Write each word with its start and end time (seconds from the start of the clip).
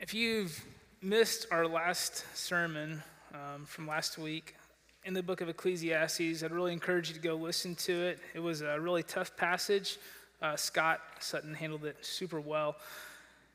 If 0.00 0.12
you've 0.12 0.62
missed 1.00 1.46
our 1.52 1.66
last 1.66 2.24
sermon 2.36 3.00
um, 3.32 3.64
from 3.64 3.86
last 3.86 4.18
week 4.18 4.56
in 5.04 5.14
the 5.14 5.22
book 5.22 5.40
of 5.40 5.48
Ecclesiastes, 5.48 6.42
I'd 6.42 6.50
really 6.50 6.72
encourage 6.72 7.08
you 7.08 7.14
to 7.14 7.20
go 7.20 7.36
listen 7.36 7.76
to 7.76 7.92
it. 7.92 8.18
It 8.34 8.40
was 8.40 8.60
a 8.60 8.78
really 8.80 9.04
tough 9.04 9.36
passage. 9.36 9.98
Uh, 10.42 10.56
Scott 10.56 11.00
Sutton 11.20 11.54
handled 11.54 11.84
it 11.84 12.04
super 12.04 12.40
well. 12.40 12.76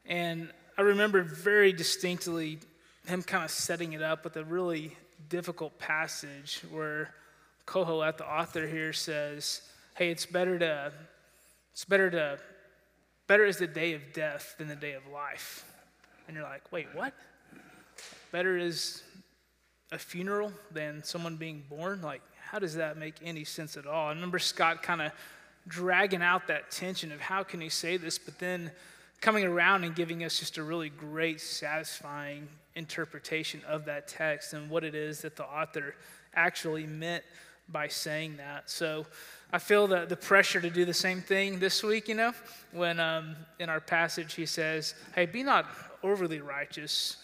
And 0.05 0.49
I 0.77 0.81
remember 0.83 1.23
very 1.23 1.73
distinctly 1.73 2.59
him 3.05 3.21
kind 3.21 3.43
of 3.43 3.51
setting 3.51 3.91
it 3.93 4.01
up 4.01 4.23
with 4.23 4.37
a 4.37 4.45
really 4.45 4.95
difficult 5.27 5.77
passage 5.77 6.61
where 6.71 7.13
Kohelet, 7.67 8.17
the 8.17 8.25
author 8.25 8.65
here, 8.65 8.93
says, 8.93 9.61
Hey, 9.97 10.09
it's 10.09 10.25
better 10.25 10.57
to, 10.57 10.93
it's 11.73 11.83
better 11.83 12.09
to, 12.09 12.39
better 13.27 13.43
is 13.43 13.57
the 13.57 13.67
day 13.67 13.93
of 13.93 14.13
death 14.13 14.55
than 14.57 14.69
the 14.69 14.75
day 14.75 14.93
of 14.93 15.05
life. 15.05 15.65
And 16.29 16.37
you're 16.37 16.45
like, 16.45 16.71
wait, 16.71 16.85
what? 16.93 17.11
Better 18.31 18.55
is 18.55 19.01
a 19.91 19.97
funeral 19.97 20.53
than 20.69 21.03
someone 21.03 21.37
being 21.37 21.63
born? 21.67 22.03
Like, 22.03 22.21
how 22.39 22.59
does 22.59 22.75
that 22.75 22.97
make 22.97 23.15
any 23.23 23.43
sense 23.43 23.77
at 23.77 23.87
all? 23.87 24.09
I 24.09 24.11
remember 24.11 24.37
Scott 24.37 24.83
kind 24.83 25.01
of 25.01 25.11
dragging 25.67 26.21
out 26.21 26.45
that 26.45 26.69
tension 26.69 27.11
of 27.11 27.19
how 27.19 27.41
can 27.41 27.59
he 27.59 27.69
say 27.69 27.97
this, 27.97 28.19
but 28.19 28.37
then 28.37 28.69
coming 29.21 29.43
around 29.43 29.85
and 29.85 29.95
giving 29.95 30.23
us 30.23 30.37
just 30.37 30.59
a 30.59 30.63
really 30.63 30.89
great, 30.89 31.41
satisfying 31.41 32.47
interpretation 32.75 33.63
of 33.67 33.85
that 33.85 34.07
text 34.07 34.53
and 34.53 34.69
what 34.69 34.83
it 34.83 34.93
is 34.93 35.23
that 35.23 35.35
the 35.35 35.45
author 35.45 35.95
actually 36.35 36.85
meant 36.85 37.23
by 37.69 37.87
saying 37.87 38.37
that. 38.37 38.69
So 38.69 39.07
I 39.51 39.57
feel 39.57 39.87
the, 39.87 40.05
the 40.05 40.15
pressure 40.15 40.61
to 40.61 40.69
do 40.69 40.85
the 40.85 40.93
same 40.93 41.21
thing 41.21 41.57
this 41.57 41.83
week, 41.83 42.07
you 42.07 42.15
know, 42.15 42.33
when 42.71 42.99
um, 42.99 43.35
in 43.57 43.67
our 43.67 43.79
passage 43.79 44.35
he 44.35 44.45
says, 44.45 44.93
Hey, 45.15 45.25
be 45.25 45.41
not 45.41 45.65
overly 46.03 46.39
righteous. 46.39 47.17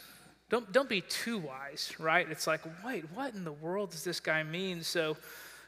Don't, 0.50 0.72
don't 0.72 0.90
be 0.90 1.02
too 1.02 1.38
wise, 1.38 1.94
right? 2.00 2.28
It's 2.30 2.48
like, 2.48 2.62
wait, 2.84 3.06
what 3.14 3.34
in 3.34 3.44
the 3.44 3.52
world 3.52 3.92
does 3.92 4.04
this 4.04 4.20
guy 4.20 4.44
mean? 4.44 4.82
So 4.82 5.18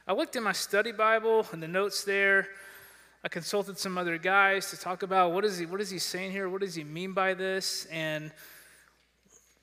I 0.08 0.14
looked 0.14 0.36
in 0.36 0.44
my 0.44 0.52
study 0.52 0.92
Bible 0.92 1.46
and 1.52 1.62
the 1.62 1.68
notes 1.68 2.04
there. 2.04 2.48
I 3.24 3.28
consulted 3.28 3.78
some 3.78 3.98
other 3.98 4.18
guys 4.18 4.70
to 4.72 4.78
talk 4.78 5.03
about 5.03 5.34
what 5.34 5.46
is 5.46 5.58
he, 5.58 5.66
what 5.66 5.81
is 5.81 5.90
he 5.90 6.00
saying 6.00 6.31
here? 6.31 6.50
What 6.50 6.62
does 6.62 6.76
he 6.76 6.84
mean 6.84 7.14
by 7.14 7.34
this? 7.34 7.86
And 7.92 8.31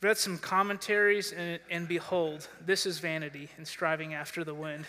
read 0.00 0.18
some 0.18 0.36
commentaries, 0.38 1.32
and, 1.32 1.58
and 1.70 1.88
behold, 1.88 2.46
this 2.64 2.84
is 2.84 2.98
vanity 2.98 3.48
and 3.56 3.66
striving 3.66 4.14
after 4.14 4.44
the 4.44 4.54
wind. 4.54 4.84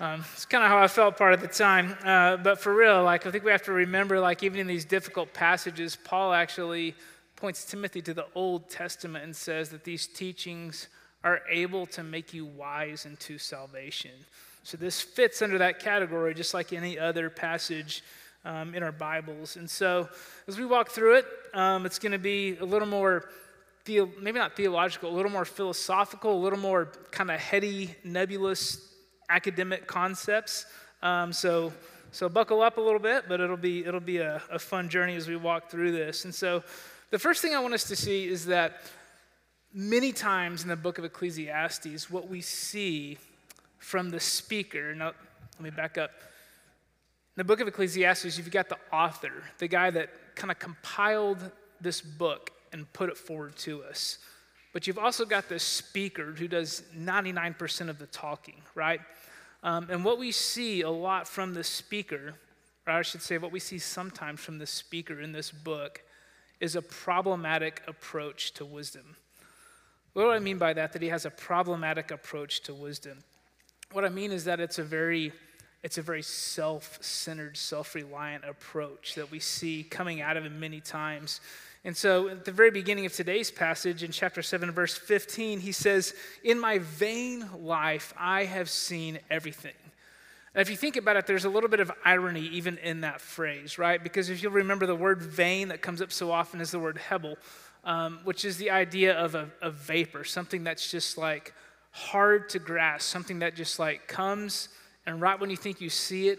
Um, 0.00 0.24
it's 0.32 0.46
kind 0.46 0.64
of 0.64 0.70
how 0.70 0.78
I 0.78 0.88
felt 0.88 1.18
part 1.18 1.34
of 1.34 1.42
the 1.42 1.46
time. 1.46 1.94
Uh, 2.02 2.38
but 2.38 2.58
for 2.58 2.74
real, 2.74 3.04
like 3.04 3.26
I 3.26 3.30
think 3.30 3.44
we 3.44 3.50
have 3.50 3.64
to 3.64 3.72
remember, 3.72 4.18
like 4.18 4.42
even 4.42 4.58
in 4.58 4.66
these 4.66 4.86
difficult 4.86 5.34
passages, 5.34 5.98
Paul 6.02 6.32
actually 6.32 6.94
points 7.36 7.66
Timothy 7.66 8.00
to 8.02 8.14
the 8.14 8.24
Old 8.34 8.70
Testament 8.70 9.24
and 9.24 9.36
says 9.36 9.68
that 9.68 9.84
these 9.84 10.06
teachings 10.06 10.88
are 11.22 11.42
able 11.50 11.84
to 11.84 12.02
make 12.02 12.32
you 12.32 12.46
wise 12.46 13.04
into 13.04 13.36
salvation. 13.36 14.12
So 14.62 14.78
this 14.78 15.02
fits 15.02 15.42
under 15.42 15.58
that 15.58 15.80
category, 15.80 16.32
just 16.32 16.54
like 16.54 16.72
any 16.72 16.98
other 16.98 17.28
passage 17.28 18.02
um, 18.46 18.74
in 18.74 18.82
our 18.82 18.92
Bibles. 18.92 19.56
And 19.56 19.68
so 19.68 20.08
as 20.48 20.58
we 20.58 20.64
walk 20.64 20.88
through 20.88 21.16
it, 21.16 21.26
um, 21.52 21.84
it's 21.84 21.98
going 21.98 22.12
to 22.12 22.18
be 22.18 22.56
a 22.56 22.64
little 22.64 22.88
more, 22.88 23.28
maybe 23.86 24.38
not 24.38 24.56
theological, 24.56 25.10
a 25.10 25.14
little 25.14 25.30
more 25.30 25.44
philosophical, 25.44 26.32
a 26.32 26.42
little 26.42 26.58
more 26.58 26.90
kind 27.10 27.30
of 27.30 27.38
heady, 27.38 27.94
nebulous 28.02 28.86
academic 29.30 29.86
concepts. 29.86 30.66
Um, 31.02 31.32
so 31.32 31.72
so 32.12 32.28
buckle 32.28 32.60
up 32.60 32.76
a 32.76 32.80
little 32.80 32.98
bit, 32.98 33.24
but 33.28 33.40
it'll 33.40 33.56
be 33.56 33.84
it'll 33.84 34.00
be 34.00 34.18
a, 34.18 34.42
a 34.50 34.58
fun 34.58 34.88
journey 34.88 35.14
as 35.14 35.28
we 35.28 35.36
walk 35.36 35.70
through 35.70 35.92
this. 35.92 36.24
And 36.24 36.34
so 36.34 36.62
the 37.10 37.18
first 37.18 37.40
thing 37.40 37.54
I 37.54 37.60
want 37.60 37.74
us 37.74 37.84
to 37.84 37.96
see 37.96 38.26
is 38.26 38.46
that 38.46 38.82
many 39.72 40.12
times 40.12 40.62
in 40.62 40.68
the 40.68 40.76
book 40.76 40.98
of 40.98 41.04
Ecclesiastes, 41.04 42.10
what 42.10 42.28
we 42.28 42.40
see 42.40 43.18
from 43.78 44.10
the 44.10 44.20
speaker, 44.20 44.94
now 44.94 45.12
let 45.58 45.60
me 45.60 45.70
back 45.70 45.96
up. 45.98 46.10
In 47.36 47.40
the 47.40 47.44
book 47.44 47.60
of 47.60 47.68
Ecclesiastes, 47.68 48.36
you've 48.36 48.50
got 48.50 48.68
the 48.68 48.78
author, 48.92 49.44
the 49.58 49.68
guy 49.68 49.90
that 49.90 50.10
kind 50.34 50.50
of 50.50 50.58
compiled 50.58 51.38
this 51.80 52.00
book 52.00 52.50
and 52.72 52.92
put 52.92 53.08
it 53.08 53.16
forward 53.16 53.56
to 53.56 53.84
us. 53.84 54.18
But 54.72 54.86
you've 54.86 54.98
also 54.98 55.24
got 55.24 55.48
the 55.48 55.58
speaker 55.58 56.32
who 56.32 56.46
does 56.46 56.82
99% 56.96 57.88
of 57.88 57.98
the 57.98 58.06
talking, 58.06 58.62
right? 58.74 59.00
Um, 59.62 59.88
and 59.90 60.04
what 60.04 60.18
we 60.18 60.32
see 60.32 60.82
a 60.82 60.90
lot 60.90 61.26
from 61.26 61.54
the 61.54 61.64
speaker, 61.64 62.34
or 62.86 62.92
I 62.92 63.02
should 63.02 63.22
say, 63.22 63.38
what 63.38 63.52
we 63.52 63.60
see 63.60 63.78
sometimes 63.78 64.40
from 64.40 64.58
the 64.58 64.66
speaker 64.66 65.20
in 65.20 65.32
this 65.32 65.50
book, 65.50 66.02
is 66.60 66.76
a 66.76 66.82
problematic 66.82 67.82
approach 67.86 68.52
to 68.52 68.64
wisdom. 68.64 69.16
What 70.12 70.22
do 70.22 70.30
I 70.30 70.38
mean 70.38 70.58
by 70.58 70.72
that? 70.74 70.92
That 70.92 71.02
he 71.02 71.08
has 71.08 71.24
a 71.24 71.30
problematic 71.30 72.10
approach 72.10 72.62
to 72.62 72.74
wisdom. 72.74 73.18
What 73.92 74.04
I 74.04 74.08
mean 74.08 74.30
is 74.32 74.44
that 74.44 74.60
it's 74.60 74.78
a 74.78 74.84
very 74.84 75.32
it's 75.82 75.96
a 75.96 76.02
very 76.02 76.22
self-centered, 76.22 77.56
self-reliant 77.56 78.44
approach 78.44 79.14
that 79.14 79.30
we 79.30 79.38
see 79.38 79.82
coming 79.82 80.20
out 80.20 80.36
of 80.36 80.44
him 80.44 80.60
many 80.60 80.78
times. 80.78 81.40
And 81.84 81.96
so 81.96 82.28
at 82.28 82.44
the 82.44 82.52
very 82.52 82.70
beginning 82.70 83.06
of 83.06 83.12
today's 83.14 83.50
passage 83.50 84.02
in 84.02 84.12
chapter 84.12 84.42
7 84.42 84.70
verse 84.70 84.96
15 84.96 85.60
he 85.60 85.72
says, 85.72 86.14
"In 86.44 86.58
my 86.58 86.78
vain 86.78 87.48
life 87.62 88.12
I 88.18 88.44
have 88.44 88.68
seen 88.68 89.18
everything." 89.30 89.74
And 90.54 90.60
if 90.60 90.68
you 90.68 90.76
think 90.76 90.96
about 90.96 91.16
it, 91.16 91.26
there's 91.26 91.44
a 91.44 91.50
little 91.50 91.70
bit 91.70 91.80
of 91.80 91.92
irony 92.04 92.46
even 92.48 92.76
in 92.78 93.02
that 93.02 93.20
phrase, 93.20 93.78
right? 93.78 94.02
Because 94.02 94.28
if 94.30 94.42
you'll 94.42 94.52
remember 94.52 94.84
the 94.84 94.96
word 94.96 95.22
vain 95.22 95.68
that 95.68 95.80
comes 95.80 96.02
up 96.02 96.12
so 96.12 96.32
often 96.32 96.60
is 96.60 96.70
the 96.70 96.78
word 96.80 96.98
hebel, 96.98 97.36
um, 97.84 98.20
which 98.24 98.44
is 98.44 98.56
the 98.56 98.70
idea 98.70 99.14
of 99.14 99.34
a, 99.34 99.48
a 99.62 99.70
vapor, 99.70 100.24
something 100.24 100.64
that's 100.64 100.90
just 100.90 101.16
like 101.16 101.54
hard 101.92 102.48
to 102.50 102.58
grasp, 102.58 103.08
something 103.08 103.38
that 103.38 103.54
just 103.54 103.78
like 103.78 104.06
comes 104.08 104.68
and 105.06 105.20
right 105.20 105.38
when 105.40 105.50
you 105.50 105.56
think 105.56 105.80
you 105.80 105.90
see 105.90 106.28
it, 106.28 106.38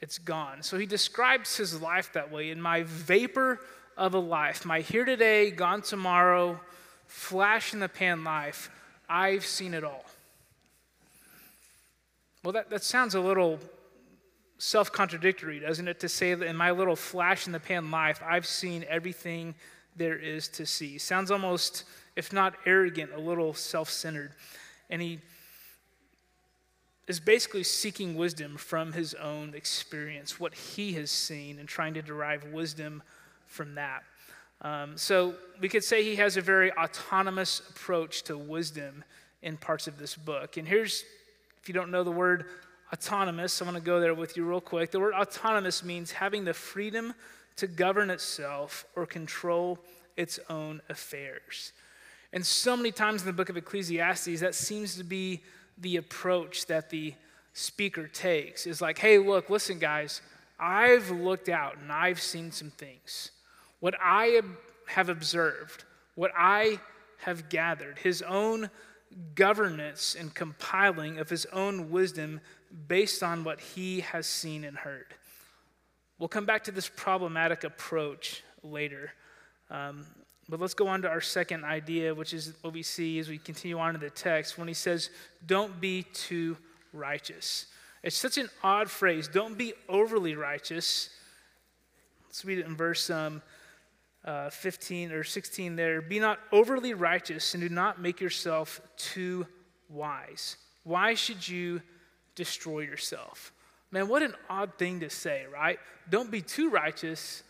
it's 0.00 0.18
gone. 0.18 0.62
So 0.62 0.78
he 0.78 0.86
describes 0.86 1.56
his 1.56 1.80
life 1.80 2.12
that 2.14 2.32
way 2.32 2.50
in 2.50 2.60
my 2.60 2.84
vapor 2.84 3.60
of 4.00 4.14
a 4.14 4.18
life, 4.18 4.64
my 4.64 4.80
here 4.80 5.04
today, 5.04 5.50
gone 5.50 5.82
tomorrow, 5.82 6.58
flash 7.06 7.74
in 7.74 7.80
the 7.80 7.88
pan 7.88 8.24
life, 8.24 8.70
I've 9.10 9.44
seen 9.44 9.74
it 9.74 9.84
all. 9.84 10.06
Well, 12.42 12.52
that, 12.54 12.70
that 12.70 12.82
sounds 12.82 13.14
a 13.14 13.20
little 13.20 13.60
self 14.56 14.90
contradictory, 14.90 15.60
doesn't 15.60 15.86
it? 15.86 16.00
To 16.00 16.08
say 16.08 16.32
that 16.32 16.46
in 16.46 16.56
my 16.56 16.70
little 16.70 16.96
flash 16.96 17.46
in 17.46 17.52
the 17.52 17.60
pan 17.60 17.90
life, 17.90 18.22
I've 18.26 18.46
seen 18.46 18.86
everything 18.88 19.54
there 19.96 20.16
is 20.16 20.48
to 20.48 20.64
see. 20.64 20.96
Sounds 20.96 21.30
almost, 21.30 21.84
if 22.16 22.32
not 22.32 22.54
arrogant, 22.64 23.10
a 23.14 23.20
little 23.20 23.52
self 23.52 23.90
centered. 23.90 24.32
And 24.88 25.02
he 25.02 25.20
is 27.06 27.20
basically 27.20 27.64
seeking 27.64 28.14
wisdom 28.14 28.56
from 28.56 28.94
his 28.94 29.12
own 29.12 29.52
experience, 29.54 30.40
what 30.40 30.54
he 30.54 30.94
has 30.94 31.10
seen, 31.10 31.58
and 31.58 31.68
trying 31.68 31.92
to 31.92 32.02
derive 32.02 32.44
wisdom 32.44 33.02
from 33.50 33.74
that. 33.74 34.04
Um, 34.62 34.96
so 34.96 35.34
we 35.60 35.68
could 35.68 35.84
say 35.84 36.02
he 36.02 36.16
has 36.16 36.36
a 36.36 36.40
very 36.40 36.72
autonomous 36.72 37.60
approach 37.70 38.22
to 38.24 38.38
wisdom 38.38 39.04
in 39.42 39.56
parts 39.56 39.86
of 39.86 39.98
this 39.98 40.16
book. 40.16 40.56
And 40.56 40.66
here's 40.66 41.04
if 41.60 41.68
you 41.68 41.74
don't 41.74 41.90
know 41.90 42.04
the 42.04 42.10
word 42.10 42.46
autonomous, 42.92 43.60
I 43.60 43.64
want 43.64 43.76
to 43.76 43.82
go 43.82 44.00
there 44.00 44.14
with 44.14 44.36
you 44.36 44.44
real 44.44 44.60
quick. 44.60 44.90
The 44.90 45.00
word 45.00 45.14
autonomous 45.14 45.84
means 45.84 46.10
having 46.12 46.44
the 46.44 46.54
freedom 46.54 47.14
to 47.56 47.66
govern 47.66 48.08
itself 48.08 48.86
or 48.96 49.04
control 49.04 49.78
its 50.16 50.40
own 50.48 50.80
affairs. 50.88 51.72
And 52.32 52.44
so 52.44 52.76
many 52.76 52.92
times 52.92 53.22
in 53.22 53.26
the 53.26 53.32
book 53.32 53.48
of 53.48 53.56
Ecclesiastes, 53.56 54.40
that 54.40 54.54
seems 54.54 54.96
to 54.96 55.04
be 55.04 55.42
the 55.76 55.96
approach 55.96 56.66
that 56.66 56.90
the 56.90 57.14
speaker 57.52 58.06
takes 58.06 58.66
is 58.66 58.80
like, 58.80 58.98
hey, 58.98 59.18
look, 59.18 59.50
listen, 59.50 59.78
guys, 59.78 60.22
I've 60.58 61.10
looked 61.10 61.48
out 61.48 61.78
and 61.78 61.90
I've 61.90 62.20
seen 62.20 62.52
some 62.52 62.70
things. 62.70 63.32
What 63.80 63.94
I 64.00 64.40
have 64.86 65.08
observed, 65.08 65.84
what 66.14 66.30
I 66.36 66.80
have 67.18 67.48
gathered, 67.48 67.98
his 67.98 68.22
own 68.22 68.70
governance 69.34 70.16
and 70.18 70.32
compiling 70.34 71.18
of 71.18 71.28
his 71.28 71.46
own 71.46 71.90
wisdom 71.90 72.40
based 72.88 73.22
on 73.22 73.42
what 73.44 73.60
he 73.60 74.00
has 74.00 74.26
seen 74.26 74.64
and 74.64 74.76
heard. 74.76 75.14
We'll 76.18 76.28
come 76.28 76.44
back 76.44 76.64
to 76.64 76.70
this 76.70 76.88
problematic 76.88 77.64
approach 77.64 78.42
later. 78.62 79.12
Um, 79.70 80.06
but 80.48 80.60
let's 80.60 80.74
go 80.74 80.86
on 80.88 81.02
to 81.02 81.08
our 81.08 81.20
second 81.20 81.64
idea, 81.64 82.14
which 82.14 82.34
is 82.34 82.52
what 82.60 82.72
we 82.72 82.82
see 82.82 83.18
as 83.18 83.28
we 83.28 83.38
continue 83.38 83.78
on 83.78 83.94
in 83.94 84.00
the 84.00 84.10
text 84.10 84.58
when 84.58 84.68
he 84.68 84.74
says, 84.74 85.10
Don't 85.46 85.80
be 85.80 86.02
too 86.12 86.56
righteous. 86.92 87.66
It's 88.02 88.16
such 88.16 88.38
an 88.38 88.48
odd 88.62 88.90
phrase. 88.90 89.28
Don't 89.28 89.56
be 89.56 89.74
overly 89.88 90.34
righteous. 90.34 91.10
Let's 92.26 92.44
read 92.44 92.58
it 92.58 92.66
in 92.66 92.76
verse 92.76 93.10
um, 93.10 93.42
uh, 94.24 94.50
15 94.50 95.12
or 95.12 95.24
16 95.24 95.76
there. 95.76 96.02
Be 96.02 96.20
not 96.20 96.38
overly 96.52 96.94
righteous 96.94 97.54
and 97.54 97.62
do 97.62 97.68
not 97.68 98.00
make 98.00 98.20
yourself 98.20 98.80
too 98.96 99.46
wise. 99.88 100.56
Why 100.84 101.14
should 101.14 101.46
you 101.46 101.82
destroy 102.34 102.80
yourself? 102.80 103.52
Man, 103.90 104.08
what 104.08 104.22
an 104.22 104.34
odd 104.48 104.72
thing 104.78 105.00
to 105.00 105.10
say, 105.10 105.44
right? 105.52 105.78
Don't 106.08 106.30
be 106.30 106.42
too 106.42 106.70
righteous 106.70 107.42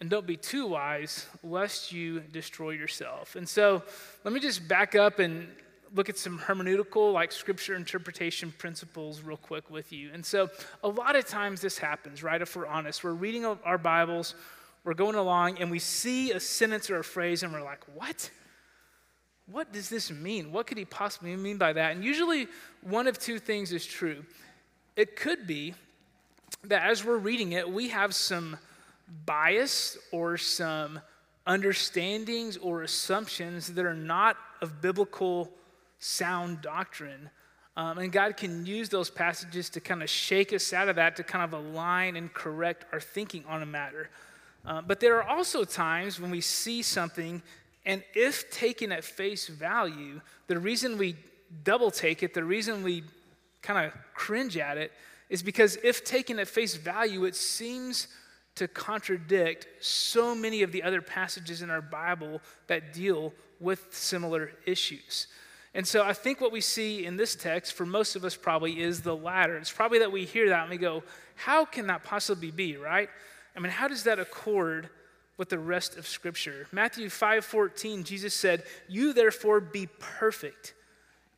and 0.00 0.08
don't 0.08 0.26
be 0.26 0.36
too 0.36 0.66
wise, 0.66 1.26
lest 1.42 1.92
you 1.92 2.20
destroy 2.32 2.70
yourself. 2.70 3.36
And 3.36 3.46
so 3.48 3.82
let 4.24 4.32
me 4.32 4.40
just 4.40 4.66
back 4.66 4.94
up 4.94 5.18
and 5.18 5.48
look 5.94 6.08
at 6.08 6.16
some 6.16 6.38
hermeneutical, 6.38 7.12
like 7.12 7.32
scripture 7.32 7.74
interpretation 7.74 8.52
principles, 8.56 9.20
real 9.22 9.36
quick 9.36 9.68
with 9.70 9.92
you. 9.92 10.10
And 10.12 10.24
so 10.24 10.48
a 10.82 10.88
lot 10.88 11.16
of 11.16 11.26
times 11.26 11.60
this 11.60 11.76
happens, 11.76 12.22
right? 12.22 12.40
If 12.40 12.56
we're 12.56 12.66
honest, 12.66 13.04
we're 13.04 13.12
reading 13.12 13.44
our 13.44 13.78
Bibles, 13.78 14.34
we're 14.84 14.94
going 14.94 15.16
along, 15.16 15.58
and 15.58 15.70
we 15.70 15.78
see 15.78 16.32
a 16.32 16.40
sentence 16.40 16.90
or 16.90 16.98
a 16.98 17.04
phrase, 17.04 17.42
and 17.42 17.52
we're 17.52 17.62
like, 17.62 17.84
what? 17.94 18.30
What 19.50 19.72
does 19.72 19.88
this 19.88 20.10
mean? 20.10 20.52
What 20.52 20.66
could 20.66 20.78
he 20.78 20.84
possibly 20.84 21.34
mean 21.36 21.58
by 21.58 21.72
that? 21.72 21.92
And 21.92 22.04
usually, 22.04 22.48
one 22.82 23.06
of 23.06 23.18
two 23.18 23.38
things 23.38 23.72
is 23.72 23.84
true. 23.84 24.24
It 24.96 25.16
could 25.16 25.46
be 25.46 25.74
that 26.64 26.88
as 26.88 27.04
we're 27.04 27.18
reading 27.18 27.52
it, 27.52 27.68
we 27.68 27.88
have 27.88 28.14
some 28.14 28.56
bias 29.26 29.98
or 30.12 30.36
some 30.36 31.00
understandings 31.46 32.56
or 32.56 32.82
assumptions 32.82 33.68
that 33.74 33.84
are 33.84 33.94
not 33.94 34.36
of 34.62 34.80
biblical 34.80 35.50
sound 35.98 36.60
doctrine. 36.60 37.30
Um, 37.76 37.98
and 37.98 38.12
God 38.12 38.36
can 38.36 38.66
use 38.66 38.88
those 38.88 39.10
passages 39.10 39.70
to 39.70 39.80
kind 39.80 40.02
of 40.02 40.10
shake 40.10 40.52
us 40.52 40.72
out 40.72 40.88
of 40.88 40.96
that, 40.96 41.16
to 41.16 41.24
kind 41.24 41.44
of 41.44 41.58
align 41.58 42.16
and 42.16 42.32
correct 42.32 42.84
our 42.92 43.00
thinking 43.00 43.44
on 43.48 43.62
a 43.62 43.66
matter. 43.66 44.10
Uh, 44.64 44.82
but 44.82 45.00
there 45.00 45.16
are 45.22 45.28
also 45.28 45.64
times 45.64 46.20
when 46.20 46.30
we 46.30 46.40
see 46.40 46.82
something, 46.82 47.42
and 47.86 48.02
if 48.14 48.50
taken 48.50 48.92
at 48.92 49.04
face 49.04 49.48
value, 49.48 50.20
the 50.46 50.58
reason 50.58 50.98
we 50.98 51.16
double 51.64 51.90
take 51.90 52.22
it, 52.22 52.34
the 52.34 52.44
reason 52.44 52.82
we 52.82 53.02
kind 53.62 53.86
of 53.86 53.92
cringe 54.14 54.56
at 54.56 54.76
it, 54.76 54.92
is 55.28 55.42
because 55.42 55.76
if 55.82 56.04
taken 56.04 56.38
at 56.38 56.48
face 56.48 56.76
value, 56.76 57.24
it 57.24 57.36
seems 57.36 58.08
to 58.56 58.68
contradict 58.68 59.66
so 59.80 60.34
many 60.34 60.62
of 60.62 60.72
the 60.72 60.82
other 60.82 61.00
passages 61.00 61.62
in 61.62 61.70
our 61.70 61.80
Bible 61.80 62.40
that 62.66 62.92
deal 62.92 63.32
with 63.60 63.86
similar 63.90 64.50
issues. 64.66 65.28
And 65.72 65.86
so 65.86 66.02
I 66.02 66.12
think 66.12 66.40
what 66.40 66.50
we 66.50 66.60
see 66.60 67.06
in 67.06 67.16
this 67.16 67.36
text, 67.36 67.74
for 67.74 67.86
most 67.86 68.16
of 68.16 68.24
us 68.24 68.34
probably, 68.34 68.80
is 68.80 69.02
the 69.02 69.14
latter. 69.14 69.56
It's 69.56 69.70
probably 69.70 70.00
that 70.00 70.10
we 70.10 70.24
hear 70.24 70.48
that 70.48 70.62
and 70.62 70.70
we 70.70 70.78
go, 70.78 71.04
how 71.36 71.64
can 71.64 71.86
that 71.86 72.02
possibly 72.02 72.50
be, 72.50 72.76
right? 72.76 73.08
I 73.60 73.62
mean, 73.62 73.72
how 73.72 73.88
does 73.88 74.04
that 74.04 74.18
accord 74.18 74.88
with 75.36 75.50
the 75.50 75.58
rest 75.58 75.98
of 75.98 76.06
Scripture? 76.06 76.66
Matthew 76.72 77.08
5:14, 77.08 78.04
Jesus 78.04 78.32
said, 78.32 78.64
You 78.88 79.12
therefore 79.12 79.60
be 79.60 79.86
perfect 79.98 80.72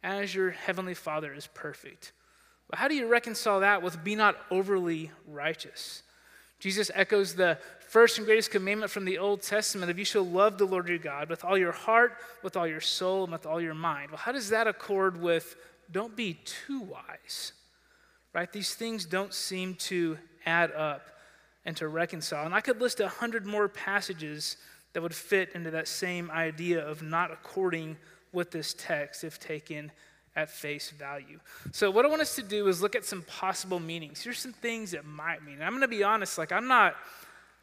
as 0.04 0.32
your 0.32 0.52
heavenly 0.52 0.94
Father 0.94 1.34
is 1.34 1.48
perfect. 1.48 2.12
But 2.70 2.78
how 2.78 2.86
do 2.86 2.94
you 2.94 3.08
reconcile 3.08 3.58
that 3.60 3.82
with 3.82 4.04
be 4.04 4.14
not 4.14 4.36
overly 4.52 5.10
righteous? 5.26 6.04
Jesus 6.60 6.92
echoes 6.94 7.34
the 7.34 7.58
first 7.88 8.18
and 8.18 8.26
greatest 8.26 8.52
commandment 8.52 8.92
from 8.92 9.04
the 9.04 9.18
Old 9.18 9.42
Testament 9.42 9.90
of 9.90 9.98
you 9.98 10.04
shall 10.04 10.24
love 10.24 10.58
the 10.58 10.64
Lord 10.64 10.88
your 10.88 10.98
God 10.98 11.28
with 11.28 11.44
all 11.44 11.58
your 11.58 11.72
heart, 11.72 12.18
with 12.44 12.56
all 12.56 12.68
your 12.68 12.80
soul, 12.80 13.24
and 13.24 13.32
with 13.32 13.46
all 13.46 13.60
your 13.60 13.74
mind. 13.74 14.12
Well, 14.12 14.18
how 14.18 14.30
does 14.30 14.50
that 14.50 14.68
accord 14.68 15.20
with 15.20 15.56
don't 15.90 16.14
be 16.14 16.34
too 16.44 16.82
wise? 16.82 17.52
Right? 18.32 18.50
These 18.52 18.76
things 18.76 19.06
don't 19.06 19.34
seem 19.34 19.74
to 19.74 20.18
add 20.46 20.70
up 20.70 21.11
and 21.64 21.76
to 21.76 21.88
reconcile. 21.88 22.44
And 22.44 22.54
I 22.54 22.60
could 22.60 22.80
list 22.80 23.00
a 23.00 23.08
hundred 23.08 23.46
more 23.46 23.68
passages 23.68 24.56
that 24.92 25.02
would 25.02 25.14
fit 25.14 25.50
into 25.54 25.70
that 25.70 25.88
same 25.88 26.30
idea 26.30 26.86
of 26.86 27.02
not 27.02 27.30
according 27.30 27.96
with 28.32 28.50
this 28.50 28.74
text 28.74 29.24
if 29.24 29.38
taken 29.38 29.92
at 30.34 30.50
face 30.50 30.90
value. 30.90 31.38
So, 31.72 31.90
what 31.90 32.04
I 32.04 32.08
want 32.08 32.22
us 32.22 32.34
to 32.36 32.42
do 32.42 32.68
is 32.68 32.80
look 32.80 32.96
at 32.96 33.04
some 33.04 33.22
possible 33.22 33.80
meanings. 33.80 34.22
Here's 34.22 34.38
some 34.38 34.52
things 34.52 34.92
that 34.92 35.04
might 35.04 35.44
mean. 35.44 35.56
And 35.56 35.64
I'm 35.64 35.72
going 35.72 35.82
to 35.82 35.88
be 35.88 36.02
honest, 36.02 36.38
like, 36.38 36.52
I'm 36.52 36.68
not, 36.68 36.96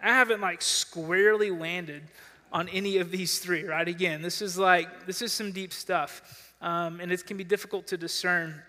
I 0.02 0.10
haven't 0.10 0.42
like 0.42 0.62
squarely 0.62 1.50
landed 1.50 2.04
on 2.52 2.70
any 2.70 2.98
of 2.98 3.12
these 3.12 3.40
three, 3.40 3.64
right? 3.64 3.88
Again, 3.88 4.22
this 4.22 4.42
is 4.42 4.58
like, 4.58 5.06
this 5.06 5.22
is 5.22 5.32
some 5.32 5.52
deep 5.52 5.74
stuff. 5.74 6.54
Um, 6.62 7.00
and 7.00 7.12
it 7.12 7.26
can 7.26 7.38
be 7.38 7.44
difficult 7.44 7.88
to 7.88 7.98
discern. 7.98 8.62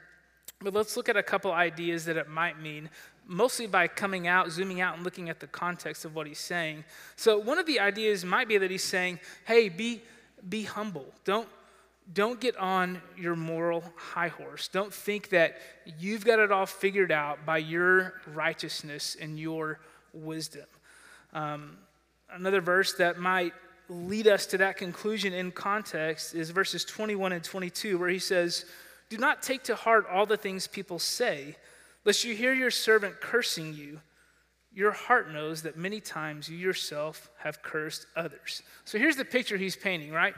But 0.61 0.75
let's 0.75 0.97
look 0.97 1.09
at 1.09 1.17
a 1.17 1.23
couple 1.23 1.53
ideas 1.53 2.05
that 2.05 2.17
it 2.17 2.29
might 2.29 2.61
mean, 2.61 2.91
mostly 3.31 3.69
by 3.69 3.87
coming 3.87 4.27
out, 4.27 4.51
zooming 4.51 4.81
out, 4.81 4.97
and 4.97 5.05
looking 5.05 5.31
at 5.31 5.39
the 5.39 5.47
context 5.47 6.05
of 6.05 6.17
what 6.17 6.27
he's 6.27 6.41
saying. 6.41 6.85
So, 7.15 7.39
one 7.39 7.59
of 7.59 7.67
the 7.67 7.79
ideas 7.79 8.25
might 8.25 8.49
be 8.49 8.59
that 8.59 8.71
he's 8.71 8.83
saying, 8.83 9.21
hey, 9.47 9.69
be, 9.69 10.03
be 10.49 10.65
humble. 10.65 11.07
Don't, 11.25 11.49
don't 12.13 12.41
get 12.41 12.57
on 12.57 13.01
your 13.17 13.37
moral 13.37 13.85
high 13.97 14.29
horse. 14.29 14.67
Don't 14.67 14.93
think 14.93 15.29
that 15.29 15.59
you've 15.99 16.25
got 16.25 16.41
it 16.41 16.51
all 16.51 16.67
figured 16.67 17.13
out 17.13 17.47
by 17.47 17.59
your 17.59 18.15
righteousness 18.35 19.17
and 19.21 19.39
your 19.39 19.79
wisdom. 20.13 20.67
Um, 21.33 21.79
another 22.33 22.61
verse 22.61 22.95
that 22.95 23.21
might 23.21 23.53
lead 23.89 24.27
us 24.27 24.45
to 24.47 24.59
that 24.59 24.77
conclusion 24.77 25.33
in 25.33 25.53
context 25.53 26.35
is 26.35 26.51
verses 26.51 26.85
21 26.85 27.31
and 27.31 27.45
22, 27.45 27.97
where 27.97 28.09
he 28.09 28.19
says, 28.19 28.65
Do 29.09 29.19
not 29.19 29.41
take 29.41 29.63
to 29.65 29.77
heart 29.77 30.07
all 30.11 30.27
the 30.27 30.37
things 30.37 30.67
people 30.67 30.99
say, 30.99 31.55
lest 32.05 32.25
you 32.25 32.35
hear 32.35 32.53
your 32.53 32.71
servant 32.71 33.21
cursing 33.21 33.75
you. 33.75 34.01
Your 34.73 34.93
heart 34.93 35.33
knows 35.33 35.63
that 35.63 35.77
many 35.77 36.01
times 36.01 36.49
you 36.49 36.57
yourself 36.57 37.29
have 37.39 37.63
cursed 37.63 38.07
others. 38.15 38.63
So 38.85 38.99
here's 38.99 39.17
the 39.17 39.25
picture 39.25 39.57
he's 39.57 39.77
painting, 39.77 40.13
right? 40.13 40.35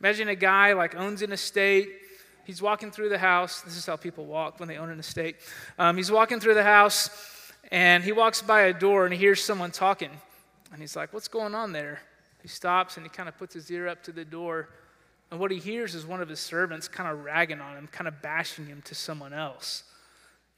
Imagine 0.00 0.28
a 0.28 0.34
guy 0.34 0.74
like 0.74 0.94
owns 0.94 1.22
an 1.22 1.32
estate. 1.32 1.88
He's 2.44 2.60
walking 2.60 2.90
through 2.90 3.08
the 3.08 3.18
house. 3.18 3.62
This 3.62 3.76
is 3.76 3.86
how 3.86 3.96
people 3.96 4.26
walk 4.26 4.60
when 4.60 4.68
they 4.68 4.76
own 4.76 4.90
an 4.90 4.98
estate. 4.98 5.36
Um, 5.78 5.96
he's 5.96 6.10
walking 6.10 6.40
through 6.40 6.54
the 6.54 6.64
house 6.64 7.10
and 7.70 8.02
he 8.04 8.12
walks 8.12 8.42
by 8.42 8.62
a 8.62 8.72
door 8.72 9.04
and 9.04 9.14
he 9.14 9.18
hears 9.18 9.42
someone 9.42 9.70
talking. 9.70 10.10
And 10.72 10.80
he's 10.80 10.96
like, 10.96 11.12
What's 11.12 11.28
going 11.28 11.54
on 11.54 11.72
there? 11.72 12.00
He 12.42 12.48
stops 12.48 12.96
and 12.96 13.04
he 13.04 13.10
kind 13.10 13.28
of 13.28 13.36
puts 13.36 13.54
his 13.54 13.70
ear 13.70 13.88
up 13.88 14.02
to 14.04 14.12
the 14.12 14.24
door. 14.24 14.70
And 15.30 15.38
what 15.38 15.50
he 15.50 15.58
hears 15.58 15.94
is 15.94 16.04
one 16.04 16.20
of 16.20 16.28
his 16.28 16.40
servants 16.40 16.88
kind 16.88 17.08
of 17.08 17.24
ragging 17.24 17.60
on 17.60 17.76
him, 17.76 17.86
kind 17.86 18.08
of 18.08 18.20
bashing 18.20 18.66
him 18.66 18.82
to 18.86 18.94
someone 18.94 19.32
else. 19.32 19.84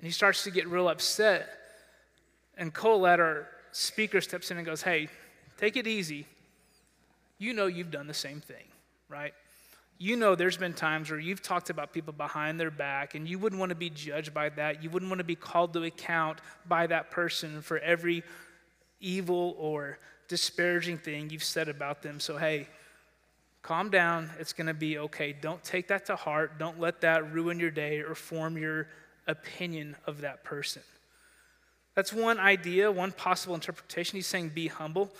And 0.02 0.06
he 0.06 0.12
starts 0.12 0.44
to 0.44 0.50
get 0.50 0.68
real 0.68 0.90
upset. 0.90 1.48
And 2.58 2.74
Kohelet, 2.74 3.18
our 3.18 3.48
speaker, 3.70 4.20
steps 4.20 4.50
in 4.50 4.58
and 4.58 4.66
goes, 4.66 4.82
Hey, 4.82 5.08
take 5.56 5.78
it 5.78 5.86
easy. 5.86 6.26
You 7.38 7.54
know 7.54 7.66
you've 7.66 7.90
done 7.90 8.06
the 8.06 8.14
same 8.14 8.42
thing 8.42 8.64
right? 9.12 9.34
You 9.98 10.16
know, 10.16 10.34
there's 10.34 10.56
been 10.56 10.72
times 10.72 11.10
where 11.10 11.20
you've 11.20 11.42
talked 11.42 11.70
about 11.70 11.92
people 11.92 12.12
behind 12.12 12.58
their 12.58 12.70
back, 12.70 13.14
and 13.14 13.28
you 13.28 13.38
wouldn't 13.38 13.60
want 13.60 13.70
to 13.70 13.76
be 13.76 13.90
judged 13.90 14.34
by 14.34 14.48
that. 14.50 14.82
You 14.82 14.90
wouldn't 14.90 15.10
want 15.10 15.20
to 15.20 15.24
be 15.24 15.36
called 15.36 15.74
to 15.74 15.84
account 15.84 16.40
by 16.66 16.86
that 16.88 17.10
person 17.10 17.62
for 17.62 17.78
every 17.78 18.24
evil 18.98 19.54
or 19.58 19.98
disparaging 20.26 20.98
thing 20.98 21.30
you've 21.30 21.44
said 21.44 21.68
about 21.68 22.02
them. 22.02 22.18
So, 22.18 22.36
hey, 22.36 22.68
calm 23.60 23.90
down. 23.90 24.30
It's 24.40 24.52
going 24.52 24.66
to 24.66 24.74
be 24.74 24.98
okay. 24.98 25.32
Don't 25.38 25.62
take 25.62 25.88
that 25.88 26.06
to 26.06 26.16
heart. 26.16 26.58
Don't 26.58 26.80
let 26.80 27.02
that 27.02 27.32
ruin 27.32 27.60
your 27.60 27.70
day 27.70 28.00
or 28.00 28.14
form 28.14 28.56
your 28.56 28.88
opinion 29.26 29.96
of 30.06 30.20
that 30.22 30.44
person. 30.44 30.82
That's 31.94 32.12
one 32.12 32.38
idea, 32.38 32.90
one 32.90 33.12
possible 33.12 33.54
interpretation. 33.54 34.16
He's 34.16 34.26
saying 34.26 34.50
be 34.50 34.68
humble. 34.68 35.10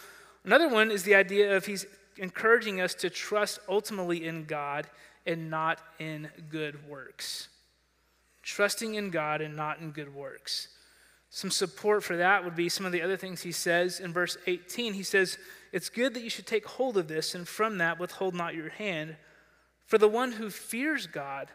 Another 0.45 0.69
one 0.69 0.91
is 0.91 1.03
the 1.03 1.15
idea 1.15 1.57
of 1.57 1.67
he's 1.67 1.87
encouraging 2.17 2.81
us 2.81 2.95
to 2.95 3.11
trust 3.11 3.59
ultimately 3.69 4.27
in 4.27 4.45
God 4.45 4.87
and 5.27 5.51
not 5.51 5.79
in 5.99 6.29
good 6.49 6.89
works. 6.89 7.49
Trusting 8.43 8.95
in 8.95 9.11
God 9.11 9.41
and 9.41 9.55
not 9.55 9.81
in 9.81 9.91
good 9.91 10.15
works. 10.15 10.69
Some 11.31 11.51
support 11.51 12.03
for 12.05 12.17
that 12.17 12.45
would 12.45 12.57
be 12.57 12.69
some 12.69 12.85
of 12.85 12.93
the 12.93 13.03
other 13.03 13.17
things 13.17 13.41
he 13.41 13.53
says 13.53 14.01
in 14.01 14.13
verse 14.13 14.37
18. 14.47 14.95
He 14.95 15.03
says, 15.03 15.39
It's 15.73 15.89
good 15.89 16.15
that 16.15 16.23
you 16.23 16.29
should 16.29 16.47
take 16.47 16.67
hold 16.67 16.99
of 16.99 17.09
this, 17.09 17.35
and 17.35 17.49
from 17.49 17.79
that 17.79 17.99
withhold 17.99 18.35
not 18.35 18.55
your 18.55 18.69
hand. 18.69 19.17
For 19.87 19.97
the 19.97 20.09
one 20.09 20.33
who 20.33 20.51
fears 20.51 21.07
God 21.07 21.49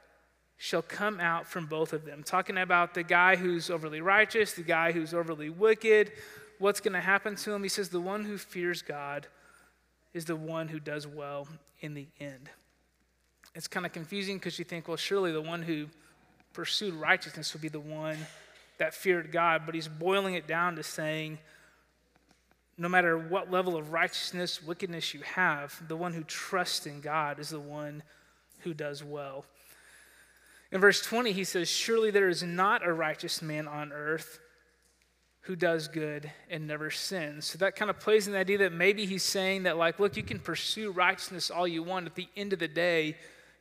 shall 0.58 0.82
come 0.82 1.20
out 1.20 1.46
from 1.46 1.68
both 1.68 1.94
of 1.94 2.04
them. 2.04 2.24
Talking 2.24 2.58
about 2.58 2.94
the 2.94 3.04
guy 3.04 3.36
who's 3.36 3.70
overly 3.70 4.02
righteous, 4.02 4.54
the 4.54 4.64
guy 4.64 4.92
who's 4.92 5.14
overly 5.14 5.50
wicked, 5.50 6.12
what's 6.60 6.80
going 6.80 6.94
to 6.94 7.00
happen 7.00 7.36
to 7.36 7.54
him? 7.54 7.64
He 7.64 7.70
says, 7.70 7.90
The 7.90 8.02
one 8.02 8.26
who 8.26 8.38
fears 8.38 8.82
God 8.82 9.28
is 10.14 10.26
the 10.26 10.36
one 10.36 10.68
who 10.68 10.80
does 10.80 11.06
well 11.06 11.48
in 11.80 11.94
the 11.94 12.08
end. 12.20 12.50
It's 13.54 13.68
kind 13.68 13.86
of 13.86 13.92
confusing 13.92 14.38
because 14.38 14.58
you 14.58 14.66
think, 14.66 14.88
well, 14.88 14.98
surely 14.98 15.32
the 15.32 15.42
one 15.42 15.62
who 15.62 15.88
pursued 16.54 16.96
righteousness 16.96 17.54
would 17.54 17.62
be 17.62 17.70
the 17.70 17.80
one 17.80 18.18
that 18.80 18.94
feared 18.94 19.32
God, 19.32 19.64
but 19.66 19.76
he's 19.76 19.88
boiling 19.88 20.36
it 20.36 20.48
down 20.48 20.76
to 20.76 20.84
saying, 20.84 21.38
no 22.78 22.88
matter 22.88 23.18
what 23.18 23.52
level 23.52 23.76
of 23.76 23.92
righteousness, 23.92 24.62
wickedness 24.62 25.14
you 25.14 25.22
have, 25.22 25.82
the 25.88 25.98
one 25.98 26.14
who 26.14 26.24
trusts 26.24 26.86
in 26.86 27.02
God 27.02 27.40
is 27.40 27.50
the 27.50 27.60
one 27.60 28.04
who 28.60 28.74
does 28.74 29.04
well. 29.04 29.46
In 30.72 30.82
verse 30.82 31.02
20, 31.02 31.32
he 31.32 31.44
says, 31.44 31.70
Surely 31.70 32.12
there 32.12 32.30
is 32.30 32.44
not 32.44 32.86
a 32.86 32.92
righteous 32.92 33.42
man 33.42 33.68
on 33.68 33.94
earth 33.94 34.40
who 35.42 35.56
does 35.56 35.88
good 35.88 36.30
and 36.50 36.68
never 36.68 36.92
sins. 36.92 37.46
So 37.46 37.58
that 37.60 37.78
kind 37.78 37.90
of 37.90 38.00
plays 38.00 38.28
in 38.28 38.34
the 38.34 38.40
idea 38.40 38.58
that 38.60 38.74
maybe 38.74 39.06
he's 39.06 39.24
saying 39.24 39.64
that, 39.64 39.78
like, 39.78 39.98
look, 39.98 40.18
you 40.18 40.24
can 40.24 40.40
pursue 40.40 40.92
righteousness 40.92 41.50
all 41.50 41.66
you 41.66 41.84
want. 41.84 42.06
At 42.06 42.16
the 42.16 42.28
end 42.36 42.52
of 42.52 42.60
the 42.60 42.68
day, 42.68 43.16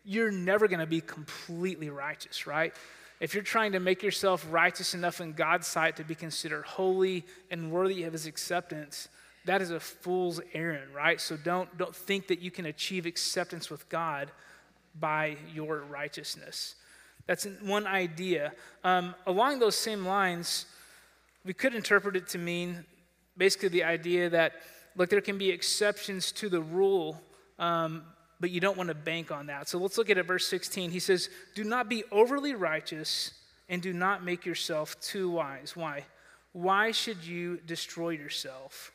you're 0.04 0.32
never 0.32 0.66
going 0.66 0.80
to 0.80 0.86
be 0.86 1.00
completely 1.00 1.88
righteous, 1.88 2.44
right? 2.44 2.74
If 3.20 3.34
you're 3.34 3.44
trying 3.44 3.72
to 3.72 3.80
make 3.80 4.02
yourself 4.02 4.44
righteous 4.50 4.94
enough 4.94 5.20
in 5.20 5.32
God's 5.32 5.68
sight 5.68 5.96
to 5.96 6.04
be 6.04 6.16
considered 6.16 6.64
holy 6.64 7.24
and 7.52 7.70
worthy 7.70 8.02
of 8.02 8.12
his 8.12 8.26
acceptance, 8.26 9.08
that 9.44 9.62
is 9.62 9.70
a 9.70 9.78
fool's 9.78 10.40
errand, 10.54 10.92
right? 10.92 11.20
So 11.20 11.36
don't, 11.36 11.78
don't 11.78 11.94
think 11.94 12.26
that 12.28 12.40
you 12.40 12.50
can 12.50 12.66
achieve 12.66 13.06
acceptance 13.06 13.70
with 13.70 13.88
God 13.88 14.32
by 14.98 15.36
your 15.54 15.82
righteousness. 15.82 16.74
That's 17.26 17.46
one 17.60 17.86
idea. 17.86 18.52
Um, 18.84 19.14
along 19.26 19.58
those 19.58 19.76
same 19.76 20.06
lines, 20.06 20.66
we 21.44 21.52
could 21.52 21.74
interpret 21.74 22.16
it 22.16 22.28
to 22.28 22.38
mean 22.38 22.84
basically 23.36 23.68
the 23.68 23.84
idea 23.84 24.30
that, 24.30 24.52
look, 24.96 25.10
there 25.10 25.20
can 25.20 25.38
be 25.38 25.50
exceptions 25.50 26.32
to 26.32 26.48
the 26.48 26.60
rule, 26.60 27.20
um, 27.58 28.02
but 28.38 28.50
you 28.50 28.60
don't 28.60 28.76
want 28.76 28.88
to 28.88 28.94
bank 28.94 29.30
on 29.30 29.46
that. 29.46 29.68
So 29.68 29.78
let's 29.78 29.98
look 29.98 30.10
at 30.10 30.18
it, 30.18 30.26
verse 30.26 30.46
16. 30.46 30.90
He 30.90 31.00
says, 31.00 31.28
Do 31.54 31.64
not 31.64 31.88
be 31.88 32.04
overly 32.12 32.54
righteous 32.54 33.32
and 33.68 33.82
do 33.82 33.92
not 33.92 34.24
make 34.24 34.46
yourself 34.46 34.98
too 35.00 35.30
wise. 35.30 35.74
Why? 35.74 36.04
Why 36.52 36.90
should 36.90 37.24
you 37.24 37.58
destroy 37.66 38.10
yourself? 38.10 38.92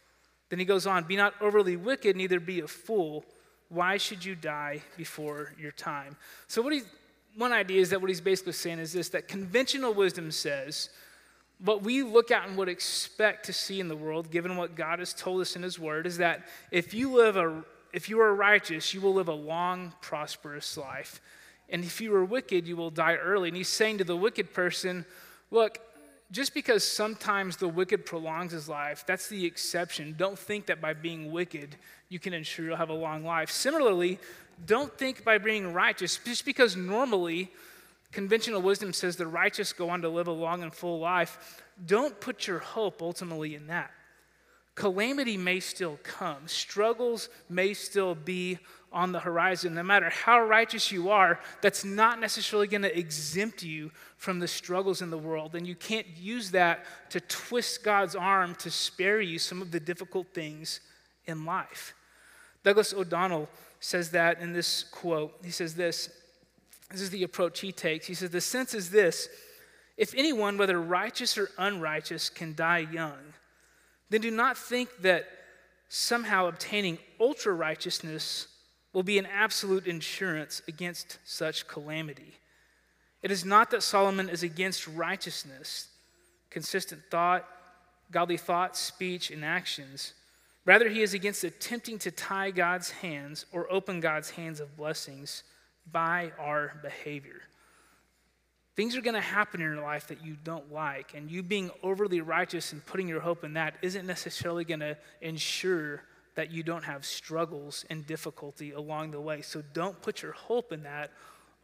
Then 0.50 0.60
he 0.60 0.66
goes 0.66 0.88
on, 0.88 1.04
Be 1.04 1.16
not 1.16 1.34
overly 1.42 1.76
wicked, 1.76 2.16
neither 2.16 2.40
be 2.40 2.62
a 2.62 2.68
fool. 2.68 3.26
Why 3.70 3.98
should 3.98 4.24
you 4.24 4.36
die 4.36 4.82
before 4.98 5.54
your 5.58 5.72
time? 5.72 6.18
So, 6.48 6.62
what 6.62 6.74
he, 6.74 6.82
one 7.36 7.54
idea 7.54 7.82
is 7.82 7.90
that 7.92 8.02
what 8.02 8.10
he's 8.10 8.22
basically 8.22 8.54
saying 8.54 8.80
is 8.80 8.94
this 8.94 9.10
that 9.10 9.28
conventional 9.28 9.94
wisdom 9.94 10.32
says, 10.32 10.90
what 11.64 11.84
we 11.84 12.04
look 12.04 12.32
at 12.32 12.48
and 12.48 12.58
would 12.58 12.70
expect 12.70 13.46
to 13.46 13.54
see 13.54 13.80
in 13.80 13.88
the 13.88 13.96
world, 13.96 14.32
given 14.32 14.58
what 14.58 14.76
God 14.76 15.00
has 15.00 15.14
told 15.14 15.42
us 15.42 15.56
in 15.56 15.64
his 15.64 15.78
word, 15.78 16.08
is 16.08 16.18
that 16.18 16.48
if 16.72 16.94
you 16.94 17.12
live 17.12 17.38
a 17.38 17.64
if 17.94 18.08
you 18.08 18.22
are 18.22 18.34
righteous, 18.34 18.94
you 18.94 19.02
will 19.02 19.14
live 19.14 19.28
a 19.28 19.34
long, 19.34 19.94
prosperous 20.02 20.78
life. 20.78 21.20
And 21.70 21.84
if 21.84 22.00
you 22.00 22.14
are 22.16 22.24
wicked, 22.24 22.68
you 22.68 22.78
will 22.78 22.90
die 22.90 23.16
early. 23.16 23.50
And 23.50 23.58
he's 23.58 23.68
saying 23.68 23.98
to 24.00 24.04
the 24.04 24.16
wicked 24.16 24.54
person, 24.54 25.06
look, 25.52 25.78
just 26.32 26.54
because 26.54 26.90
sometimes 26.90 27.58
the 27.58 27.68
wicked 27.68 28.06
prolongs 28.06 28.54
his 28.54 28.70
life, 28.70 29.04
that's 29.06 29.28
the 29.28 29.46
exception. 29.46 30.16
Don't 30.18 30.40
think 30.40 30.68
that 30.68 30.80
by 30.80 30.94
being 30.94 31.32
wicked, 31.32 31.76
you 32.08 32.20
can 32.20 32.34
ensure 32.34 32.66
you'll 32.66 32.78
have 32.78 32.90
a 32.90 32.94
long 32.94 33.26
life. 33.26 33.52
Similarly, 33.52 34.20
don't 34.66 34.96
think 34.98 35.24
by 35.24 35.38
being 35.38 35.74
righteous, 35.74 36.20
just 36.24 36.46
because 36.46 36.76
normally 36.76 37.52
conventional 38.12 38.62
wisdom 38.62 38.94
says 38.94 39.16
the 39.16 39.28
righteous 39.28 39.74
go 39.74 39.90
on 39.90 40.02
to 40.02 40.10
live 40.10 40.28
a 40.28 40.32
long 40.32 40.64
and 40.64 40.74
full 40.74 41.00
life, 41.00 41.64
don't 41.86 42.20
put 42.20 42.48
your 42.48 42.60
hope 42.60 43.02
ultimately 43.02 43.56
in 43.56 43.68
that. 43.68 43.92
Calamity 44.76 45.38
may 45.38 45.60
still 45.60 46.00
come, 46.04 46.48
struggles 46.48 47.30
may 47.50 47.74
still 47.74 48.16
be 48.16 48.58
on 48.92 49.12
the 49.12 49.20
horizon. 49.20 49.74
No 49.74 49.84
matter 49.84 50.10
how 50.10 50.42
righteous 50.42 50.92
you 50.92 51.10
are, 51.10 51.40
that's 51.62 51.86
not 51.86 52.20
necessarily 52.20 52.68
going 52.68 52.82
to 52.82 52.98
exempt 52.98 53.64
you 53.64 53.92
from 54.18 54.40
the 54.40 54.48
struggles 54.48 55.02
in 55.02 55.10
the 55.10 55.18
world. 55.18 55.56
And 55.56 55.66
you 55.66 55.76
can't 55.76 56.08
use 56.18 56.52
that 56.52 56.86
to 57.10 57.22
twist 57.22 57.84
God's 57.84 58.16
arm 58.16 58.56
to 58.56 58.70
spare 58.70 59.22
you 59.22 59.40
some 59.40 59.62
of 59.62 59.72
the 59.72 59.80
difficult 59.80 60.28
things 60.34 60.82
in 61.26 61.46
life. 61.46 61.94
Douglas 62.64 62.94
O'Donnell 62.94 63.50
says 63.82 64.12
that 64.12 64.40
in 64.40 64.54
this 64.54 64.84
quote. 64.84 65.34
He 65.44 65.52
says 65.52 65.76
this 65.76 66.10
this 66.92 67.02
is 67.02 67.10
the 67.10 67.24
approach 67.24 67.60
he 67.62 67.72
takes. 67.72 68.06
He 68.06 68.14
says, 68.14 68.32
The 68.32 68.42
sense 68.42 68.74
is 68.74 68.90
this 68.90 69.30
if 69.98 70.14
anyone, 70.16 70.58
whether 70.58 70.80
righteous 70.80 71.38
or 71.38 71.50
unrighteous, 71.58 72.30
can 72.30 72.56
die 72.56 72.80
young, 72.92 73.34
then 74.10 74.22
do 74.22 74.32
not 74.32 74.58
think 74.58 74.90
that 75.02 75.26
somehow 75.90 76.48
obtaining 76.48 76.98
ultra 77.20 77.54
righteousness 77.54 78.48
will 78.94 79.04
be 79.04 79.18
an 79.18 79.26
absolute 79.26 79.88
insurance 79.88 80.62
against 80.68 81.18
such 81.24 81.68
calamity. 81.68 82.34
It 83.22 83.32
is 83.32 83.46
not 83.46 83.72
that 83.72 83.84
Solomon 83.84 84.28
is 84.28 84.44
against 84.44 84.88
righteousness, 84.88 85.88
consistent 86.50 87.02
thought, 87.10 87.48
godly 88.12 88.38
thought, 88.38 88.76
speech, 88.76 89.32
and 89.32 89.46
actions. 89.46 90.14
Rather, 90.66 90.90
he 90.90 91.02
is 91.02 91.14
against 91.14 91.44
attempting 91.44 91.98
to 92.00 92.12
tie 92.12 92.52
God's 92.52 92.92
hands 92.92 93.46
or 93.52 93.72
open 93.72 94.00
God's 94.00 94.30
hands 94.30 94.60
of 94.60 94.78
blessings 94.78 95.44
by 95.92 96.32
our 96.38 96.74
behavior. 96.84 97.42
Things 98.76 98.96
are 98.96 99.02
going 99.02 99.16
to 99.16 99.22
happen 99.22 99.62
in 99.62 99.74
your 99.74 99.84
life 99.84 100.08
that 100.08 100.24
you 100.24 100.38
don't 100.44 100.72
like, 100.72 101.14
and 101.14 101.30
you 101.30 101.44
being 101.44 101.72
overly 101.84 102.22
righteous 102.22 102.72
and 102.74 102.86
putting 102.86 103.08
your 103.08 103.20
hope 103.20 103.44
in 103.44 103.54
that 103.54 103.76
isn't 103.82 104.06
necessarily 104.06 104.64
going 104.64 104.80
to 104.80 104.98
ensure 105.20 106.04
that 106.36 106.52
you 106.52 106.64
don't 106.64 106.86
have 106.86 107.06
struggles 107.06 107.84
and 107.90 108.08
difficulty 108.08 108.72
along 108.72 109.12
the 109.12 109.20
way. 109.20 109.42
So 109.42 109.62
don't 109.74 110.02
put 110.02 110.22
your 110.22 110.32
hope 110.32 110.72
in 110.72 110.84
that. 110.84 111.12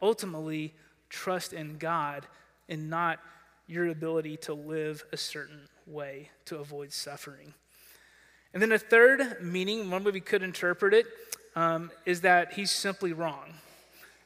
Ultimately, 0.02 0.74
trust 1.08 1.52
in 1.52 1.78
God 1.78 2.26
and 2.68 2.90
not 2.90 3.20
your 3.66 3.88
ability 3.88 4.36
to 4.36 4.54
live 4.54 5.04
a 5.12 5.16
certain 5.16 5.68
way 5.86 6.30
to 6.44 6.56
avoid 6.58 6.92
suffering. 6.92 7.54
And 8.52 8.62
then 8.62 8.72
a 8.72 8.78
third 8.78 9.42
meaning, 9.42 9.90
one 9.90 10.04
way 10.04 10.10
we 10.10 10.20
could 10.20 10.42
interpret 10.42 10.94
it, 10.94 11.06
um, 11.54 11.90
is 12.06 12.22
that 12.22 12.52
he's 12.52 12.70
simply 12.70 13.12
wrong. 13.12 13.54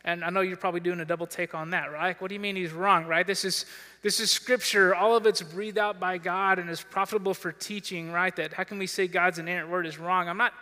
And 0.04 0.24
I 0.24 0.30
know 0.30 0.40
you're 0.40 0.56
probably 0.56 0.80
doing 0.80 1.00
a 1.00 1.04
double 1.04 1.26
take 1.26 1.54
on 1.54 1.70
that, 1.70 1.92
right? 1.92 2.20
What 2.20 2.28
do 2.28 2.34
you 2.34 2.40
mean 2.40 2.56
he's 2.56 2.72
wrong, 2.72 3.06
right? 3.06 3.26
This 3.26 3.44
is 3.44 3.66
this 4.02 4.18
is 4.18 4.32
scripture. 4.32 4.96
All 4.96 5.16
of 5.16 5.26
it's 5.26 5.42
breathed 5.42 5.78
out 5.78 6.00
by 6.00 6.18
God 6.18 6.58
and 6.58 6.68
is 6.68 6.82
profitable 6.82 7.34
for 7.34 7.52
teaching, 7.52 8.10
right? 8.10 8.34
That 8.34 8.52
how 8.52 8.64
can 8.64 8.78
we 8.78 8.88
say 8.88 9.06
God's 9.06 9.38
inerrant 9.38 9.70
word 9.70 9.86
is 9.86 9.98
wrong? 9.98 10.28
I'm 10.28 10.36
not 10.36 10.52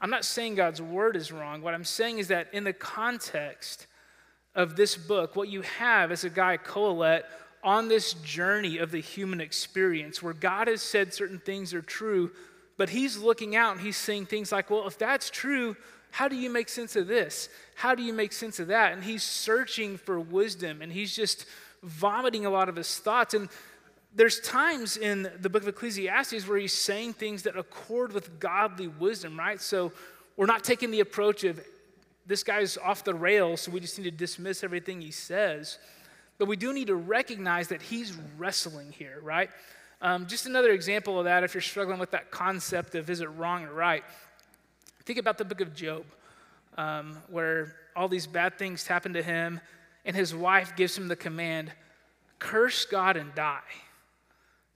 I'm 0.00 0.10
not 0.10 0.24
saying 0.24 0.54
God's 0.54 0.80
word 0.80 1.16
is 1.16 1.32
wrong. 1.32 1.60
What 1.60 1.74
I'm 1.74 1.84
saying 1.84 2.18
is 2.18 2.28
that 2.28 2.52
in 2.52 2.62
the 2.62 2.72
context 2.72 3.88
of 4.54 4.76
this 4.76 4.96
book, 4.96 5.34
what 5.34 5.48
you 5.48 5.62
have 5.62 6.12
is 6.12 6.22
a 6.22 6.30
guy, 6.30 6.56
Kohelet 6.56 7.22
on 7.64 7.88
this 7.88 8.12
journey 8.14 8.76
of 8.78 8.90
the 8.90 9.00
human 9.00 9.40
experience 9.40 10.22
where 10.22 10.34
God 10.34 10.68
has 10.68 10.82
said 10.82 11.14
certain 11.14 11.38
things 11.38 11.72
are 11.72 11.82
true, 11.82 12.30
but 12.76 12.90
he's 12.90 13.16
looking 13.18 13.56
out 13.56 13.72
and 13.72 13.80
he's 13.80 13.96
seeing 13.96 14.26
things 14.26 14.52
like, 14.52 14.70
well, 14.70 14.86
if 14.86 14.98
that's 14.98 15.30
true, 15.30 15.76
how 16.10 16.28
do 16.28 16.36
you 16.36 16.50
make 16.50 16.68
sense 16.68 16.96
of 16.96 17.06
this? 17.06 17.48
How 17.74 17.94
do 17.94 18.02
you 18.02 18.12
make 18.12 18.32
sense 18.32 18.60
of 18.60 18.68
that? 18.68 18.92
And 18.92 19.02
he's 19.02 19.22
searching 19.22 19.96
for 19.96 20.18
wisdom 20.20 20.82
and 20.82 20.92
he's 20.92 21.14
just 21.14 21.46
vomiting 21.82 22.46
a 22.46 22.50
lot 22.50 22.68
of 22.68 22.76
his 22.76 22.98
thoughts. 22.98 23.34
And 23.34 23.48
there's 24.14 24.40
times 24.40 24.96
in 24.96 25.28
the 25.40 25.50
book 25.50 25.62
of 25.62 25.68
Ecclesiastes 25.68 26.46
where 26.46 26.58
he's 26.58 26.72
saying 26.72 27.14
things 27.14 27.42
that 27.42 27.56
accord 27.56 28.12
with 28.12 28.38
godly 28.38 28.88
wisdom, 28.88 29.38
right? 29.38 29.60
So 29.60 29.92
we're 30.36 30.46
not 30.46 30.64
taking 30.64 30.90
the 30.90 31.00
approach 31.00 31.44
of 31.44 31.60
this 32.26 32.42
guy's 32.42 32.76
off 32.78 33.04
the 33.04 33.14
rails, 33.14 33.62
so 33.62 33.72
we 33.72 33.80
just 33.80 33.98
need 33.98 34.04
to 34.04 34.10
dismiss 34.10 34.64
everything 34.64 35.00
he 35.00 35.10
says. 35.10 35.78
But 36.38 36.48
we 36.48 36.56
do 36.56 36.72
need 36.72 36.86
to 36.86 36.96
recognize 36.96 37.68
that 37.68 37.82
he's 37.82 38.16
wrestling 38.38 38.92
here, 38.92 39.18
right? 39.22 39.50
Um, 40.04 40.26
just 40.26 40.44
another 40.44 40.72
example 40.72 41.18
of 41.18 41.24
that, 41.24 41.44
if 41.44 41.54
you're 41.54 41.62
struggling 41.62 41.98
with 41.98 42.10
that 42.10 42.30
concept 42.30 42.94
of 42.94 43.08
is 43.08 43.22
it 43.22 43.30
wrong 43.30 43.64
or 43.64 43.72
right. 43.72 44.04
Think 45.06 45.18
about 45.18 45.38
the 45.38 45.46
book 45.46 45.62
of 45.62 45.74
Job, 45.74 46.04
um, 46.76 47.16
where 47.30 47.74
all 47.96 48.06
these 48.06 48.26
bad 48.26 48.58
things 48.58 48.86
happen 48.86 49.14
to 49.14 49.22
him, 49.22 49.62
and 50.04 50.14
his 50.14 50.34
wife 50.34 50.76
gives 50.76 50.98
him 50.98 51.08
the 51.08 51.16
command 51.16 51.72
curse 52.38 52.84
God 52.84 53.16
and 53.16 53.34
die. 53.34 53.62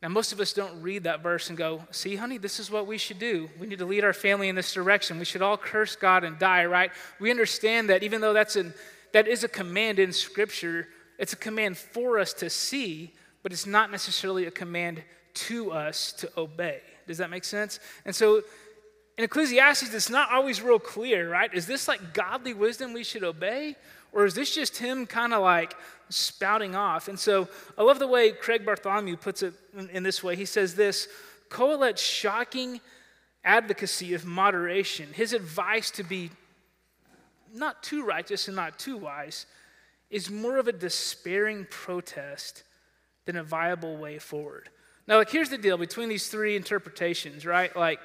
Now, 0.03 0.09
most 0.09 0.33
of 0.33 0.41
us 0.41 0.55
don't 0.55 0.81
read 0.81 1.05
that 1.05 1.23
verse 1.23 1.51
and 1.51 1.59
go, 1.59 1.83
See, 1.91 2.17
honey, 2.17 2.39
this 2.39 2.59
is 2.59 2.71
what 2.71 2.87
we 2.87 2.97
should 2.97 3.19
do. 3.19 3.51
We 3.61 3.67
need 3.67 3.81
to 3.81 3.85
lead 3.85 4.05
our 4.05 4.15
family 4.15 4.49
in 4.49 4.55
this 4.55 4.73
direction. 4.73 5.19
We 5.19 5.27
should 5.27 5.43
all 5.43 5.59
curse 5.59 5.95
God 5.95 6.25
and 6.25 6.39
die, 6.39 6.65
right? 6.65 6.91
We 7.21 7.31
understand 7.31 7.91
that 7.91 8.03
even 8.03 8.23
though 8.23 8.33
that's 8.33 8.57
an, 8.57 8.73
that 9.13 9.29
is 9.29 9.45
a 9.45 9.49
command 9.49 9.99
in 9.99 10.11
Scripture, 10.11 10.89
it's 11.19 11.35
a 11.35 11.37
command 11.37 11.77
for 11.77 12.19
us 12.19 12.33
to 12.35 12.49
see, 12.49 13.13
but 13.43 13.53
it's 13.53 13.67
not 13.67 13.91
necessarily 13.91 14.47
a 14.47 14.51
command 14.51 15.03
to 15.47 15.73
us 15.73 16.13
to 16.13 16.31
obey. 16.37 16.81
Does 17.07 17.19
that 17.19 17.31
make 17.31 17.45
sense? 17.45 17.81
And 18.05 18.15
so 18.15 18.43
in 19.17 19.25
Ecclesiastes, 19.25 19.95
it's 19.95 20.11
not 20.11 20.31
always 20.31 20.63
real 20.63 20.79
clear, 20.79 21.31
right? 21.31 21.53
Is 21.53 21.67
this 21.67 21.89
like 21.89 22.15
godly 22.15 22.55
wisdom 22.55 22.93
we 22.93 23.05
should 23.05 23.25
obey? 23.25 23.77
Or 24.13 24.25
is 24.25 24.35
this 24.35 24.55
just 24.55 24.79
him 24.79 25.07
kind 25.07 25.35
of 25.35 25.43
like 25.43 25.75
spouting 26.09 26.75
off? 26.75 27.09
And 27.09 27.19
so 27.19 27.49
I 27.77 27.83
love 27.83 27.99
the 27.99 28.07
way 28.07 28.31
Craig 28.31 28.65
Bartholomew 28.65 29.17
puts 29.17 29.43
it 29.43 29.55
in, 29.77 29.91
in 29.91 30.03
this 30.03 30.23
way. 30.23 30.37
He 30.37 30.45
says 30.45 30.75
this 30.75 31.09
Kohelet's 31.51 32.03
shocking 32.03 32.81
advocacy 33.45 34.15
of 34.15 34.25
moderation, 34.25 35.09
his 35.13 35.33
advice 35.33 35.91
to 35.93 36.05
be 36.05 36.31
not 37.55 37.83
too 37.83 38.05
righteous 38.05 38.47
and 38.49 38.57
not 38.57 38.79
too 38.79 38.97
wise, 38.97 39.47
is 40.11 40.31
more 40.31 40.59
of 40.59 40.69
a 40.69 40.73
despairing 40.73 41.67
protest 41.71 42.63
than 43.25 43.37
a 43.37 43.43
viable 43.43 43.97
way 43.97 44.19
forward. 44.19 44.69
Now, 45.09 45.17
like, 45.17 45.31
here's 45.31 45.49
the 45.49 45.57
deal 45.57 45.79
between 45.79 46.11
these 46.11 46.29
three 46.29 46.55
interpretations, 46.55 47.47
right? 47.47 47.75
Like, 47.75 47.99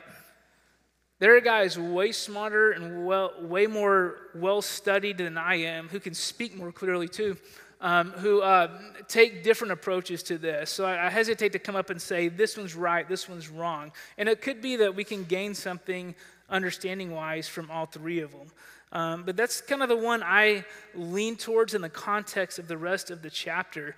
there 1.19 1.35
are 1.35 1.41
guys 1.41 1.77
way 1.77 2.13
smarter 2.13 2.71
and 2.71 3.05
well, 3.05 3.33
way 3.41 3.67
more 3.67 4.29
well 4.33 4.61
studied 4.61 5.17
than 5.17 5.37
I 5.37 5.55
am 5.55 5.89
who 5.89 5.99
can 5.99 6.13
speak 6.13 6.55
more 6.55 6.71
clearly 6.71 7.09
too, 7.09 7.35
um, 7.81 8.11
who 8.11 8.41
uh, 8.41 8.79
take 9.09 9.43
different 9.43 9.73
approaches 9.73 10.23
to 10.23 10.37
this. 10.37 10.69
So 10.69 10.85
I, 10.85 11.07
I, 11.07 11.09
hesitate 11.09 11.51
to 11.51 11.59
come 11.59 11.75
up 11.75 11.89
and 11.89 12.01
say, 12.01 12.29
this 12.29 12.57
one's 12.57 12.73
right, 12.73 13.07
this 13.07 13.27
one's 13.27 13.49
wrong. 13.49 13.91
And 14.17 14.29
it 14.29 14.41
could 14.41 14.61
be 14.61 14.77
that 14.77 14.95
we 14.95 15.03
can 15.03 15.25
gain 15.25 15.53
something 15.53 16.15
understanding 16.49 17.11
wise 17.11 17.49
from 17.49 17.69
all 17.69 17.85
three 17.85 18.21
of 18.21 18.31
them. 18.31 18.47
Um, 18.93 19.23
but 19.23 19.35
that's 19.35 19.59
kind 19.59 19.83
of 19.83 19.89
the 19.89 19.97
one 19.97 20.23
I 20.23 20.63
lean 20.95 21.35
towards 21.35 21.73
in 21.73 21.81
the 21.81 21.89
context 21.89 22.59
of 22.59 22.69
the 22.69 22.77
rest 22.77 23.11
of 23.11 23.21
the 23.21 23.29
chapter 23.29 23.97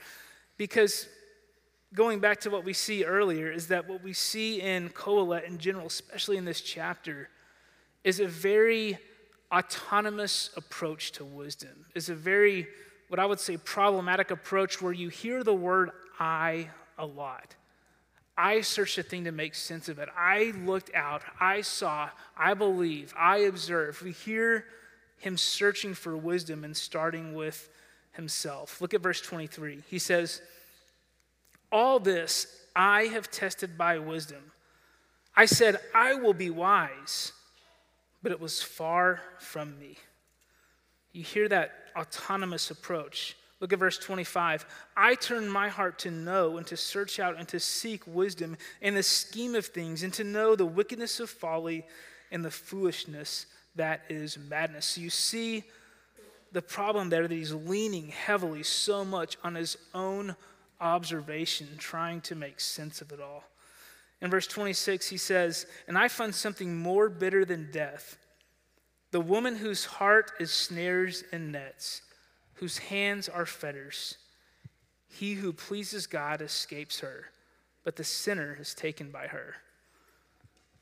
because 0.57 1.07
going 1.95 2.19
back 2.19 2.41
to 2.41 2.49
what 2.49 2.63
we 2.63 2.73
see 2.73 3.05
earlier, 3.05 3.51
is 3.51 3.67
that 3.67 3.87
what 3.87 4.03
we 4.03 4.13
see 4.13 4.61
in 4.61 4.89
Kohelet 4.89 5.45
in 5.45 5.57
general, 5.57 5.87
especially 5.87 6.37
in 6.37 6.45
this 6.45 6.61
chapter, 6.61 7.29
is 8.03 8.19
a 8.19 8.27
very 8.27 8.97
autonomous 9.51 10.51
approach 10.55 11.13
to 11.13 11.25
wisdom, 11.25 11.85
is 11.95 12.09
a 12.09 12.15
very, 12.15 12.67
what 13.07 13.19
I 13.19 13.25
would 13.25 13.39
say, 13.39 13.57
problematic 13.57 14.31
approach 14.31 14.81
where 14.81 14.93
you 14.93 15.09
hear 15.09 15.43
the 15.43 15.53
word 15.53 15.91
I 16.19 16.69
a 16.97 17.05
lot. 17.05 17.55
I 18.37 18.61
searched 18.61 18.97
a 18.97 19.03
thing 19.03 19.23
to 19.23 19.31
make 19.31 19.55
sense 19.55 19.87
of 19.87 19.97
it. 19.97 20.09
I 20.15 20.53
looked 20.65 20.93
out, 20.93 21.23
I 21.39 21.61
saw, 21.61 22.09
I 22.37 22.53
believe, 22.53 23.13
I 23.17 23.37
observed. 23.37 24.01
We 24.01 24.11
hear 24.11 24.65
him 25.17 25.37
searching 25.37 25.93
for 25.93 26.17
wisdom 26.17 26.65
and 26.65 26.75
starting 26.75 27.33
with 27.33 27.69
himself. 28.11 28.81
Look 28.81 28.93
at 28.93 29.01
verse 29.01 29.21
23. 29.21 29.83
He 29.87 29.99
says, 29.99 30.41
All 31.75 31.99
this 31.99 32.47
I 32.73 33.03
have 33.07 33.29
tested 33.29 33.77
by 33.77 33.99
wisdom. 33.99 34.41
I 35.35 35.43
said, 35.43 35.77
I 35.93 36.15
will 36.15 36.33
be 36.33 36.49
wise, 36.49 37.33
but 38.23 38.31
it 38.31 38.39
was 38.39 38.61
far 38.61 39.19
from 39.39 39.77
me. 39.77 39.97
You 41.11 41.21
hear 41.21 41.49
that 41.49 41.73
autonomous 41.93 42.71
approach. 42.71 43.35
Look 43.59 43.73
at 43.73 43.79
verse 43.79 43.97
25. 43.97 44.65
I 44.95 45.15
turn 45.15 45.49
my 45.49 45.67
heart 45.67 45.99
to 45.99 46.11
know 46.11 46.55
and 46.55 46.65
to 46.67 46.77
search 46.77 47.19
out 47.19 47.37
and 47.37 47.47
to 47.49 47.59
seek 47.59 48.07
wisdom 48.07 48.55
in 48.79 48.95
the 48.95 49.03
scheme 49.03 49.53
of 49.53 49.65
things 49.65 50.01
and 50.03 50.13
to 50.13 50.23
know 50.23 50.55
the 50.55 50.65
wickedness 50.65 51.19
of 51.19 51.29
folly 51.29 51.83
and 52.31 52.45
the 52.45 52.51
foolishness 52.51 53.47
that 53.75 53.99
is 54.07 54.37
madness. 54.37 54.85
So 54.85 55.01
you 55.01 55.09
see 55.09 55.65
the 56.53 56.61
problem 56.61 57.09
there 57.09 57.27
that 57.27 57.35
he's 57.35 57.53
leaning 57.53 58.07
heavily 58.07 58.63
so 58.63 59.03
much 59.03 59.37
on 59.43 59.55
his 59.55 59.75
own 59.93 60.37
observation, 60.79 61.67
trying 61.77 62.21
to 62.21 62.35
make 62.35 62.59
sense 62.59 63.01
of 63.01 63.11
it 63.11 63.21
all. 63.21 63.43
In 64.21 64.29
verse 64.29 64.47
26, 64.47 65.09
he 65.09 65.17
says, 65.17 65.65
And 65.87 65.97
I 65.97 66.07
find 66.07 66.33
something 66.33 66.77
more 66.77 67.09
bitter 67.09 67.45
than 67.45 67.71
death 67.71 68.17
the 69.11 69.21
woman 69.21 69.55
whose 69.55 69.85
heart 69.85 70.33
is 70.41 70.51
snares 70.51 71.23
and 71.31 71.49
nets 71.49 72.01
whose 72.55 72.77
hands 72.77 73.29
are 73.29 73.45
fetters. 73.45 74.17
He 75.07 75.35
who 75.35 75.53
pleases 75.53 76.07
God 76.07 76.41
escapes 76.41 76.99
her, 76.99 77.31
but 77.83 77.95
the 77.95 78.03
sinner 78.03 78.57
is 78.59 78.73
taken 78.73 79.11
by 79.11 79.27
her. 79.27 79.55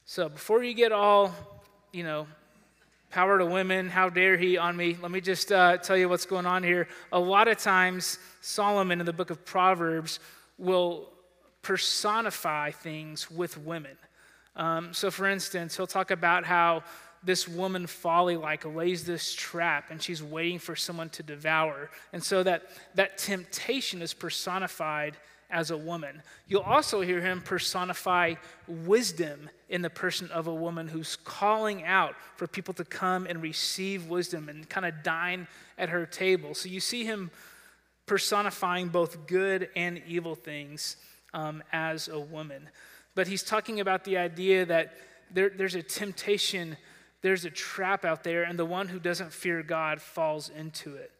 So 0.05 0.29
before 0.29 0.63
you 0.63 0.73
get 0.73 0.91
all, 0.91 1.33
you 1.91 2.03
know, 2.03 2.27
power 3.13 3.37
to 3.37 3.45
women, 3.45 3.89
how 3.89 4.09
dare 4.09 4.37
he 4.37 4.57
on 4.57 4.75
me, 4.75 4.97
let 4.99 5.11
me 5.11 5.21
just 5.21 5.51
uh, 5.51 5.77
tell 5.77 5.95
you 5.95 6.09
what's 6.09 6.25
going 6.25 6.47
on 6.47 6.63
here. 6.63 6.87
A 7.11 7.19
lot 7.19 7.47
of 7.47 7.59
times, 7.59 8.17
Solomon 8.41 8.99
in 8.99 9.05
the 9.05 9.13
book 9.13 9.29
of 9.29 9.45
Proverbs 9.45 10.19
will 10.57 11.09
personify 11.61 12.71
things 12.71 13.29
with 13.29 13.55
women. 13.59 13.95
Um, 14.55 14.95
so, 14.95 15.11
for 15.11 15.27
instance, 15.27 15.77
he'll 15.77 15.85
talk 15.85 16.09
about 16.09 16.43
how 16.43 16.83
this 17.23 17.47
woman 17.47 17.85
folly 17.85 18.35
like 18.35 18.65
lays 18.65 19.05
this 19.05 19.35
trap 19.35 19.91
and 19.91 20.01
she's 20.01 20.23
waiting 20.23 20.57
for 20.57 20.75
someone 20.75 21.09
to 21.09 21.21
devour. 21.21 21.91
And 22.13 22.23
so 22.23 22.41
that, 22.41 22.63
that 22.95 23.19
temptation 23.19 24.01
is 24.01 24.15
personified 24.15 25.17
as 25.49 25.71
a 25.71 25.77
woman. 25.77 26.21
You'll 26.47 26.61
also 26.61 27.01
hear 27.01 27.21
him 27.21 27.41
personify 27.41 28.35
wisdom 28.67 29.49
in 29.69 29.81
the 29.81 29.89
person 29.89 30.29
of 30.31 30.47
a 30.47 30.53
woman 30.53 30.87
who's 30.87 31.15
calling 31.15 31.83
out 31.83 32.15
for 32.35 32.47
people 32.47 32.73
to 32.75 32.85
come 32.85 33.25
and 33.27 33.41
receive 33.41 34.07
wisdom 34.07 34.49
and 34.49 34.67
kind 34.69 34.85
of 34.85 35.03
dine 35.03 35.47
at 35.77 35.89
her 35.89 36.05
table. 36.05 36.53
So 36.53 36.69
you 36.69 36.79
see 36.79 37.05
him 37.05 37.31
personifying 38.05 38.89
both 38.89 39.27
good 39.27 39.69
and 39.75 40.01
evil 40.07 40.35
things 40.35 40.97
um, 41.33 41.63
as 41.71 42.07
a 42.07 42.19
woman. 42.19 42.69
But 43.15 43.27
he's 43.27 43.43
talking 43.43 43.79
about 43.79 44.03
the 44.03 44.17
idea 44.17 44.65
that 44.65 44.93
there, 45.31 45.49
there's 45.49 45.75
a 45.75 45.83
temptation 45.83 46.77
there's 47.23 47.45
a 47.45 47.49
trap 47.49 48.05
out 48.05 48.23
there, 48.23 48.43
and 48.43 48.59
the 48.59 48.65
one 48.65 48.89
who 48.89 48.99
doesn't 48.99 49.31
fear 49.31 49.63
God 49.63 50.01
falls 50.01 50.49
into 50.49 50.95
it. 50.95 51.11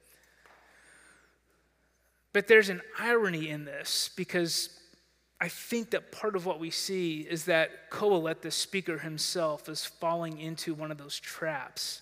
But 2.33 2.47
there's 2.47 2.69
an 2.69 2.81
irony 2.99 3.49
in 3.49 3.63
this 3.63 4.09
because 4.15 4.69
I 5.39 5.49
think 5.49 5.91
that 5.91 6.11
part 6.11 6.35
of 6.35 6.45
what 6.45 6.59
we 6.59 6.71
see 6.71 7.21
is 7.21 7.45
that 7.45 7.91
Kohelet, 7.91 8.41
the 8.41 8.51
speaker 8.51 8.97
himself, 8.97 9.69
is 9.69 9.85
falling 9.85 10.39
into 10.39 10.73
one 10.73 10.91
of 10.91 10.97
those 10.97 11.19
traps 11.19 12.01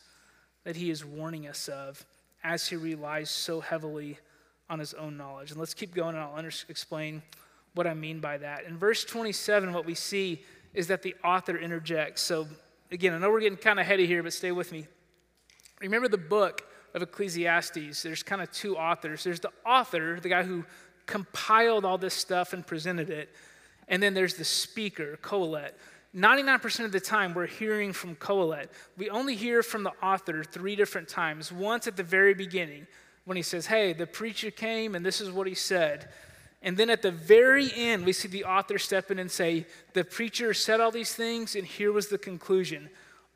that 0.63 0.75
he 0.75 0.89
is 0.89 1.03
warning 1.03 1.47
us 1.47 1.67
of 1.67 2.05
as 2.43 2.67
he 2.67 2.75
relies 2.75 3.29
so 3.29 3.59
heavily 3.59 4.19
on 4.69 4.79
his 4.79 4.93
own 4.93 5.17
knowledge. 5.17 5.51
And 5.51 5.59
let's 5.59 5.73
keep 5.73 5.93
going, 5.93 6.15
and 6.15 6.23
I'll 6.23 6.35
under- 6.35 6.51
explain 6.69 7.21
what 7.73 7.87
I 7.87 7.93
mean 7.93 8.19
by 8.19 8.37
that. 8.37 8.65
In 8.65 8.77
verse 8.77 9.03
27, 9.03 9.73
what 9.73 9.85
we 9.85 9.95
see 9.95 10.43
is 10.73 10.87
that 10.87 11.01
the 11.01 11.15
author 11.23 11.57
interjects. 11.57 12.21
So 12.21 12.47
again, 12.91 13.13
I 13.13 13.17
know 13.17 13.29
we're 13.29 13.41
getting 13.41 13.57
kind 13.57 13.79
of 13.79 13.85
heady 13.85 14.07
here, 14.07 14.23
but 14.23 14.33
stay 14.33 14.51
with 14.51 14.71
me. 14.71 14.87
Remember 15.81 16.07
the 16.07 16.17
book 16.17 16.63
of 16.93 17.01
Ecclesiastes, 17.01 18.03
there's 18.03 18.23
kind 18.23 18.41
of 18.41 18.51
two 18.51 18.77
authors. 18.77 19.23
There's 19.23 19.39
the 19.39 19.51
author, 19.65 20.19
the 20.19 20.29
guy 20.29 20.43
who 20.43 20.65
compiled 21.05 21.85
all 21.85 21.97
this 21.97 22.13
stuff 22.13 22.53
and 22.53 22.65
presented 22.65 23.09
it, 23.09 23.29
and 23.87 24.01
then 24.01 24.13
there's 24.13 24.35
the 24.35 24.45
speaker, 24.45 25.17
Kohelet. 25.21 25.71
99% 26.15 26.85
of 26.85 26.91
the 26.91 26.99
time, 26.99 27.33
we're 27.33 27.47
hearing 27.47 27.93
from 27.93 28.15
Kohelet. 28.15 28.67
We 28.97 29.09
only 29.09 29.35
hear 29.35 29.63
from 29.63 29.83
the 29.83 29.93
author 30.03 30.43
three 30.43 30.75
different 30.75 31.07
times. 31.07 31.51
Once 31.51 31.87
at 31.87 31.95
the 31.95 32.03
very 32.03 32.33
beginning, 32.33 32.87
when 33.25 33.37
he 33.37 33.43
says, 33.43 33.65
Hey, 33.65 33.93
the 33.93 34.07
preacher 34.07 34.51
came 34.51 34.95
and 34.95 35.05
this 35.05 35.21
is 35.21 35.31
what 35.31 35.47
he 35.47 35.53
said. 35.53 36.09
And 36.61 36.77
then 36.77 36.89
at 36.89 37.01
the 37.01 37.11
very 37.11 37.71
end, 37.75 38.05
we 38.05 38.13
see 38.13 38.27
the 38.27 38.43
author 38.43 38.77
step 38.77 39.09
in 39.09 39.19
and 39.19 39.31
say, 39.31 39.65
The 39.93 40.03
preacher 40.03 40.53
said 40.53 40.79
all 40.79 40.91
these 40.91 41.13
things, 41.13 41.55
and 41.55 41.65
here 41.65 41.91
was 41.91 42.07
the 42.07 42.17
conclusion. 42.17 42.89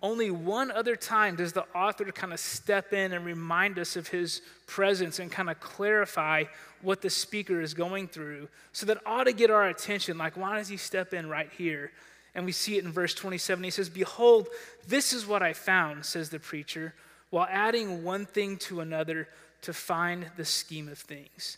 Only 0.05 0.29
one 0.29 0.69
other 0.69 0.95
time 0.95 1.35
does 1.35 1.53
the 1.53 1.65
author 1.73 2.05
kind 2.11 2.31
of 2.31 2.39
step 2.39 2.93
in 2.93 3.11
and 3.11 3.25
remind 3.25 3.79
us 3.79 3.95
of 3.95 4.07
his 4.07 4.43
presence 4.67 5.17
and 5.17 5.31
kind 5.31 5.49
of 5.49 5.59
clarify 5.59 6.43
what 6.83 7.01
the 7.01 7.09
speaker 7.09 7.59
is 7.59 7.73
going 7.73 8.07
through. 8.09 8.47
So 8.71 8.85
that 8.85 8.99
ought 9.03 9.23
to 9.23 9.33
get 9.33 9.49
our 9.49 9.67
attention. 9.67 10.19
Like, 10.19 10.37
why 10.37 10.59
does 10.59 10.67
he 10.67 10.77
step 10.77 11.15
in 11.15 11.27
right 11.27 11.49
here? 11.57 11.91
And 12.35 12.45
we 12.45 12.51
see 12.51 12.77
it 12.77 12.85
in 12.85 12.91
verse 12.91 13.15
27. 13.15 13.63
He 13.63 13.71
says, 13.71 13.89
Behold, 13.89 14.47
this 14.87 15.11
is 15.11 15.25
what 15.25 15.41
I 15.41 15.53
found, 15.53 16.05
says 16.05 16.29
the 16.29 16.39
preacher, 16.39 16.93
while 17.31 17.47
adding 17.49 18.03
one 18.03 18.27
thing 18.27 18.57
to 18.57 18.81
another 18.81 19.27
to 19.63 19.73
find 19.73 20.27
the 20.37 20.45
scheme 20.45 20.87
of 20.87 20.99
things. 20.99 21.57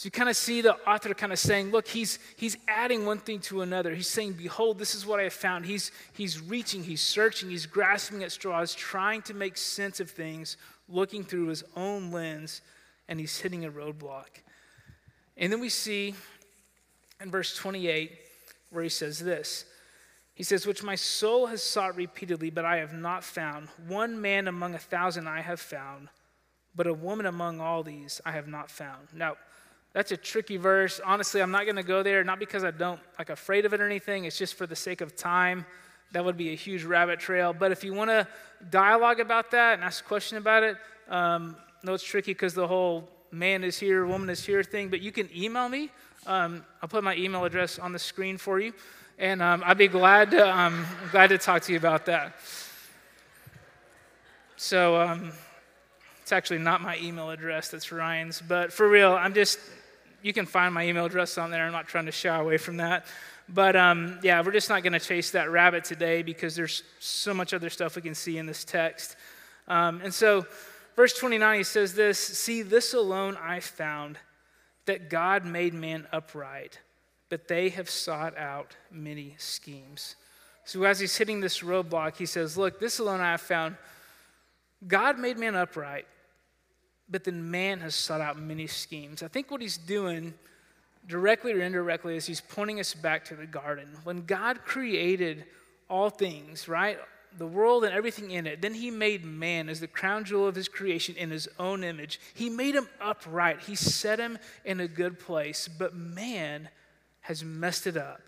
So 0.00 0.06
you 0.06 0.12
kind 0.12 0.30
of 0.30 0.36
see 0.36 0.62
the 0.62 0.76
author 0.88 1.12
kind 1.12 1.30
of 1.30 1.38
saying, 1.38 1.72
look, 1.72 1.86
he's, 1.86 2.18
he's 2.36 2.56
adding 2.66 3.04
one 3.04 3.18
thing 3.18 3.38
to 3.40 3.60
another. 3.60 3.94
He's 3.94 4.08
saying, 4.08 4.32
behold, 4.32 4.78
this 4.78 4.94
is 4.94 5.04
what 5.04 5.20
I 5.20 5.24
have 5.24 5.34
found. 5.34 5.66
He's, 5.66 5.92
he's 6.14 6.40
reaching, 6.40 6.82
he's 6.82 7.02
searching, 7.02 7.50
he's 7.50 7.66
grasping 7.66 8.24
at 8.24 8.32
straws, 8.32 8.74
trying 8.74 9.20
to 9.20 9.34
make 9.34 9.58
sense 9.58 10.00
of 10.00 10.10
things, 10.10 10.56
looking 10.88 11.22
through 11.22 11.48
his 11.48 11.64
own 11.76 12.12
lens, 12.12 12.62
and 13.08 13.20
he's 13.20 13.38
hitting 13.40 13.66
a 13.66 13.70
roadblock. 13.70 14.40
And 15.36 15.52
then 15.52 15.60
we 15.60 15.68
see 15.68 16.14
in 17.20 17.30
verse 17.30 17.54
28 17.54 18.10
where 18.70 18.82
he 18.82 18.88
says 18.88 19.18
this. 19.18 19.66
He 20.32 20.44
says, 20.44 20.66
Which 20.66 20.82
my 20.82 20.94
soul 20.94 21.44
has 21.44 21.62
sought 21.62 21.94
repeatedly, 21.94 22.48
but 22.48 22.64
I 22.64 22.78
have 22.78 22.94
not 22.94 23.22
found. 23.22 23.68
One 23.86 24.18
man 24.18 24.48
among 24.48 24.74
a 24.74 24.78
thousand 24.78 25.28
I 25.28 25.42
have 25.42 25.60
found, 25.60 26.08
but 26.74 26.86
a 26.86 26.94
woman 26.94 27.26
among 27.26 27.60
all 27.60 27.82
these 27.82 28.22
I 28.24 28.32
have 28.32 28.48
not 28.48 28.70
found. 28.70 29.08
Now, 29.12 29.36
that's 29.92 30.12
a 30.12 30.16
tricky 30.16 30.56
verse. 30.56 31.00
Honestly, 31.04 31.42
I'm 31.42 31.50
not 31.50 31.64
going 31.64 31.76
to 31.76 31.82
go 31.82 32.02
there, 32.02 32.22
not 32.22 32.38
because 32.38 32.62
I 32.62 32.70
don't 32.70 33.00
like 33.18 33.30
afraid 33.30 33.64
of 33.64 33.74
it 33.74 33.80
or 33.80 33.86
anything. 33.86 34.24
It's 34.24 34.38
just 34.38 34.54
for 34.54 34.66
the 34.66 34.76
sake 34.76 35.00
of 35.00 35.16
time. 35.16 35.66
That 36.12 36.24
would 36.24 36.36
be 36.36 36.52
a 36.52 36.56
huge 36.56 36.84
rabbit 36.84 37.20
trail. 37.20 37.52
But 37.52 37.72
if 37.72 37.82
you 37.82 37.92
want 37.92 38.10
to 38.10 38.26
dialogue 38.70 39.20
about 39.20 39.50
that 39.52 39.74
and 39.74 39.84
ask 39.84 40.04
a 40.04 40.08
question 40.08 40.38
about 40.38 40.62
it, 40.62 40.76
um, 41.08 41.56
no, 41.82 41.94
it's 41.94 42.04
tricky 42.04 42.32
because 42.32 42.54
the 42.54 42.66
whole 42.66 43.08
man 43.32 43.64
is 43.64 43.78
here, 43.78 44.06
woman 44.06 44.30
is 44.30 44.44
here 44.44 44.62
thing. 44.62 44.88
But 44.88 45.00
you 45.00 45.12
can 45.12 45.28
email 45.36 45.68
me. 45.68 45.90
Um, 46.26 46.64
I'll 46.82 46.88
put 46.88 47.02
my 47.02 47.16
email 47.16 47.44
address 47.44 47.78
on 47.78 47.92
the 47.92 47.98
screen 47.98 48.36
for 48.36 48.60
you, 48.60 48.74
and 49.18 49.40
um, 49.40 49.62
I'd 49.64 49.78
be 49.78 49.88
glad 49.88 50.30
to 50.32 50.56
um, 50.56 50.84
glad 51.10 51.28
to 51.28 51.38
talk 51.38 51.62
to 51.62 51.72
you 51.72 51.78
about 51.78 52.06
that. 52.06 52.34
So 54.56 55.00
um, 55.00 55.32
it's 56.20 56.32
actually 56.32 56.58
not 56.58 56.82
my 56.82 56.98
email 56.98 57.30
address. 57.30 57.70
That's 57.70 57.90
Ryan's. 57.90 58.42
But 58.46 58.72
for 58.72 58.88
real, 58.88 59.14
I'm 59.14 59.32
just 59.32 59.58
you 60.22 60.32
can 60.32 60.46
find 60.46 60.74
my 60.74 60.86
email 60.86 61.04
address 61.04 61.38
on 61.38 61.50
there. 61.50 61.64
I'm 61.64 61.72
not 61.72 61.88
trying 61.88 62.06
to 62.06 62.12
shy 62.12 62.36
away 62.36 62.58
from 62.58 62.78
that. 62.78 63.06
But 63.48 63.74
um, 63.74 64.18
yeah, 64.22 64.42
we're 64.42 64.52
just 64.52 64.68
not 64.68 64.82
going 64.82 64.92
to 64.92 65.00
chase 65.00 65.32
that 65.32 65.50
rabbit 65.50 65.84
today 65.84 66.22
because 66.22 66.54
there's 66.54 66.82
so 67.00 67.34
much 67.34 67.52
other 67.52 67.70
stuff 67.70 67.96
we 67.96 68.02
can 68.02 68.14
see 68.14 68.38
in 68.38 68.46
this 68.46 68.64
text. 68.64 69.16
Um, 69.66 70.00
and 70.02 70.14
so, 70.14 70.46
verse 70.94 71.14
29, 71.14 71.58
he 71.58 71.64
says 71.64 71.94
this 71.94 72.18
See, 72.18 72.62
this 72.62 72.94
alone 72.94 73.36
I 73.40 73.60
found 73.60 74.18
that 74.86 75.10
God 75.10 75.44
made 75.44 75.74
man 75.74 76.06
upright, 76.12 76.78
but 77.28 77.48
they 77.48 77.70
have 77.70 77.90
sought 77.90 78.36
out 78.36 78.76
many 78.90 79.34
schemes. 79.38 80.16
So, 80.64 80.84
as 80.84 81.00
he's 81.00 81.16
hitting 81.16 81.40
this 81.40 81.60
roadblock, 81.60 82.16
he 82.16 82.26
says, 82.26 82.56
Look, 82.56 82.78
this 82.78 82.98
alone 82.98 83.20
I 83.20 83.32
have 83.32 83.40
found. 83.40 83.76
God 84.86 85.18
made 85.18 85.36
man 85.36 85.56
upright, 85.56 86.06
but 87.10 87.24
then 87.24 87.50
man 87.50 87.80
has 87.80 87.94
sought 87.94 88.20
out 88.20 88.38
many 88.38 88.66
schemes. 88.66 89.22
I 89.22 89.28
think 89.28 89.50
what 89.50 89.60
he's 89.60 89.76
doing 89.76 90.34
directly 91.06 91.52
or 91.52 91.60
indirectly, 91.60 92.16
is 92.16 92.26
he's 92.26 92.40
pointing 92.40 92.80
us 92.80 92.94
back 92.94 93.24
to 93.26 93.34
the 93.34 93.46
garden. 93.46 93.88
When 94.04 94.24
God 94.24 94.64
created 94.64 95.44
all 95.88 96.10
things, 96.10 96.68
right? 96.68 96.98
The 97.38 97.46
world 97.46 97.84
and 97.84 97.92
everything 97.92 98.30
in 98.30 98.46
it. 98.46 98.60
Then 98.62 98.74
he 98.74 98.90
made 98.90 99.24
man 99.24 99.68
as 99.68 99.80
the 99.80 99.86
crown 99.86 100.24
jewel 100.24 100.46
of 100.46 100.54
his 100.54 100.68
creation 100.68 101.16
in 101.16 101.30
his 101.30 101.48
own 101.58 101.84
image. 101.84 102.20
He 102.34 102.48
made 102.48 102.74
him 102.74 102.88
upright. 103.00 103.60
He 103.62 103.74
set 103.74 104.18
him 104.18 104.38
in 104.64 104.80
a 104.80 104.88
good 104.88 105.18
place. 105.18 105.68
But 105.68 105.94
man 105.94 106.68
has 107.22 107.44
messed 107.44 107.86
it 107.86 107.96
up. 107.96 108.20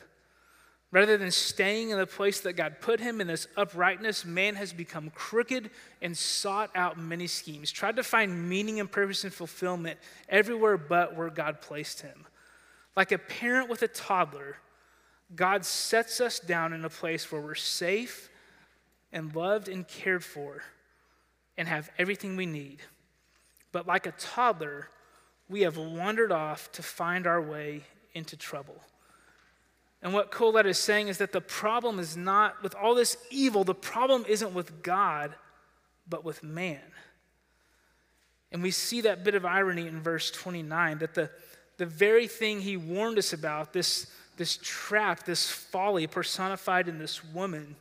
Rather 0.93 1.17
than 1.17 1.31
staying 1.31 1.89
in 1.89 1.99
the 1.99 2.07
place 2.07 2.41
that 2.41 2.53
God 2.53 2.77
put 2.83 3.01
him 3.01 3.23
in 3.23 3.27
this 3.27 3.49
uprightness, 3.57 4.27
man 4.27 4.55
has 4.57 4.75
become 4.75 5.09
crooked 5.15 5.71
and 6.03 6.17
sought 6.17 6.71
out 6.75 6.99
many 6.99 7.27
schemes, 7.27 7.73
tried 7.73 7.97
to 7.97 8.03
find 8.03 8.49
meaning 8.49 8.79
and 8.79 8.93
purpose 8.93 9.25
and 9.25 9.33
fulfillment 9.33 9.99
everywhere 10.29 10.77
but 10.77 11.17
where 11.17 11.31
God 11.31 11.63
placed 11.63 12.03
him. 12.03 12.27
Like 12.95 13.11
a 13.11 13.17
parent 13.17 13.71
with 13.71 13.83
a 13.83 13.89
toddler, 13.89 14.59
God 15.35 15.65
sets 15.65 16.21
us 16.21 16.39
down 16.39 16.75
in 16.75 16.85
a 16.85 16.91
place 16.91 17.33
where 17.33 17.41
we're 17.41 17.55
safe 17.55 18.29
and 19.15 19.35
loved 19.35 19.69
and 19.69 19.89
cared 19.89 20.23
for 20.23 20.63
and 21.57 21.69
have 21.69 21.91
everything 21.99 22.37
we 22.37 22.45
need. 22.45 22.81
But 23.73 23.87
like 23.87 24.07
a 24.07 24.13
toddler, 24.13 24.91
we 25.49 25.63
have 25.63 25.79
wandered 25.79 26.33
off 26.33 26.71
to 26.73 26.83
find 26.83 27.27
our 27.27 27.41
way 27.41 27.85
into 28.13 28.37
trouble. 28.37 28.77
And 30.03 30.13
what 30.13 30.33
Kohelet 30.33 30.67
is 30.67 30.79
saying 30.79 31.09
is 31.09 31.19
that 31.19 31.33
the 31.33 31.41
problem 31.41 31.99
is 31.99 32.17
not 32.17 32.63
with 32.63 32.75
all 32.75 32.95
this 32.95 33.17
evil, 33.31 33.63
the 33.63 33.75
problem 33.75 34.25
isn't 34.29 34.53
with 34.53 34.83
God, 34.83 35.35
but 36.09 36.25
with 36.25 36.43
man. 36.43 36.81
And 38.51 38.63
we 38.63 38.71
see 38.71 39.03
that 39.03 39.25
bit 39.25 39.35
of 39.35 39.47
irony 39.47 39.87
in 39.87 40.03
verse 40.03 40.31
29 40.31 40.99
that 40.99 41.15
the, 41.15 41.31
the 41.79 41.87
very 41.87 42.27
thing 42.27 42.61
he 42.61 42.77
warned 42.77 43.17
us 43.17 43.33
about, 43.33 43.73
this, 43.73 44.09
this 44.37 44.59
trap, 44.61 45.25
this 45.25 45.49
folly 45.49 46.07
personified 46.07 46.89
in 46.89 46.99
this 46.99 47.25
woman 47.25 47.77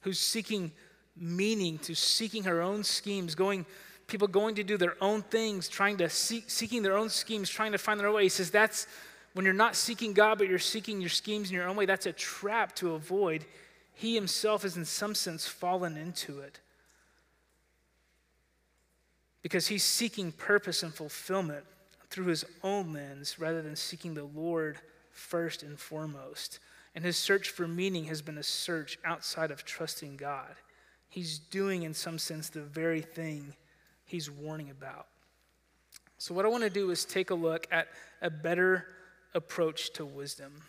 who's 0.00 0.18
seeking 0.18 0.72
meaning, 1.16 1.78
to 1.78 1.94
seeking 1.94 2.44
her 2.44 2.62
own 2.62 2.82
schemes, 2.82 3.34
going, 3.34 3.66
people 4.06 4.26
going 4.26 4.54
to 4.54 4.64
do 4.64 4.76
their 4.76 4.96
own 5.00 5.22
things, 5.22 5.68
trying 5.68 5.98
to 5.98 6.08
seek, 6.08 6.48
seeking 6.48 6.82
their 6.82 6.96
own 6.96 7.10
schemes, 7.10 7.48
trying 7.48 7.72
to 7.72 7.78
find 7.78 8.00
their 8.00 8.10
way. 8.10 8.24
He 8.24 8.28
says 8.28 8.50
that's 8.50 8.86
when 9.38 9.44
you're 9.44 9.54
not 9.54 9.76
seeking 9.76 10.14
God, 10.14 10.38
but 10.38 10.48
you're 10.48 10.58
seeking 10.58 11.00
your 11.00 11.10
schemes 11.10 11.48
in 11.48 11.54
your 11.54 11.68
own 11.68 11.76
way, 11.76 11.86
that's 11.86 12.06
a 12.06 12.12
trap 12.12 12.74
to 12.74 12.94
avoid. 12.94 13.44
He 13.94 14.16
himself 14.16 14.64
is, 14.64 14.76
in 14.76 14.84
some 14.84 15.14
sense, 15.14 15.46
fallen 15.46 15.96
into 15.96 16.40
it. 16.40 16.58
Because 19.40 19.68
he's 19.68 19.84
seeking 19.84 20.32
purpose 20.32 20.82
and 20.82 20.92
fulfillment 20.92 21.64
through 22.10 22.26
his 22.26 22.44
own 22.64 22.92
lens 22.92 23.38
rather 23.38 23.62
than 23.62 23.76
seeking 23.76 24.14
the 24.14 24.24
Lord 24.24 24.78
first 25.12 25.62
and 25.62 25.78
foremost. 25.78 26.58
And 26.96 27.04
his 27.04 27.16
search 27.16 27.50
for 27.50 27.68
meaning 27.68 28.06
has 28.06 28.20
been 28.20 28.38
a 28.38 28.42
search 28.42 28.98
outside 29.04 29.52
of 29.52 29.64
trusting 29.64 30.16
God. 30.16 30.56
He's 31.08 31.38
doing, 31.38 31.84
in 31.84 31.94
some 31.94 32.18
sense, 32.18 32.48
the 32.48 32.62
very 32.62 33.02
thing 33.02 33.54
he's 34.04 34.28
warning 34.28 34.70
about. 34.70 35.06
So, 36.20 36.34
what 36.34 36.44
I 36.44 36.48
want 36.48 36.64
to 36.64 36.70
do 36.70 36.90
is 36.90 37.04
take 37.04 37.30
a 37.30 37.36
look 37.36 37.68
at 37.70 37.86
a 38.20 38.30
better 38.30 38.84
approach 39.34 39.92
to 39.94 40.04
wisdom. 40.04 40.62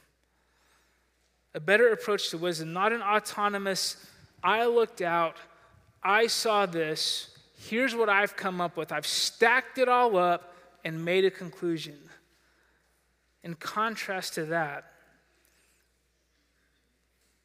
A 1.54 1.60
better 1.60 1.90
approach 1.90 2.30
to 2.30 2.38
wisdom, 2.38 2.74
not 2.74 2.94
an 2.94 3.02
autonomous, 3.02 4.06
I 4.44 4.66
looked 4.66 5.02
out, 5.02 5.38
I 6.04 6.28
saw 6.28 6.66
this, 6.66 7.38
here's 7.58 7.96
what 7.96 8.10
I've 8.10 8.36
come 8.36 8.62
up 8.62 8.78
with. 8.78 8.92
I've 8.92 9.08
stacked 9.08 9.78
it 9.78 9.90
all 9.90 10.18
up 10.18 10.56
and 10.86 11.04
made 11.04 11.26
a 11.26 11.32
conclusion. 11.32 11.98
In 13.44 13.56
contrast 13.56 14.36
to 14.36 14.46
that, 14.46 14.86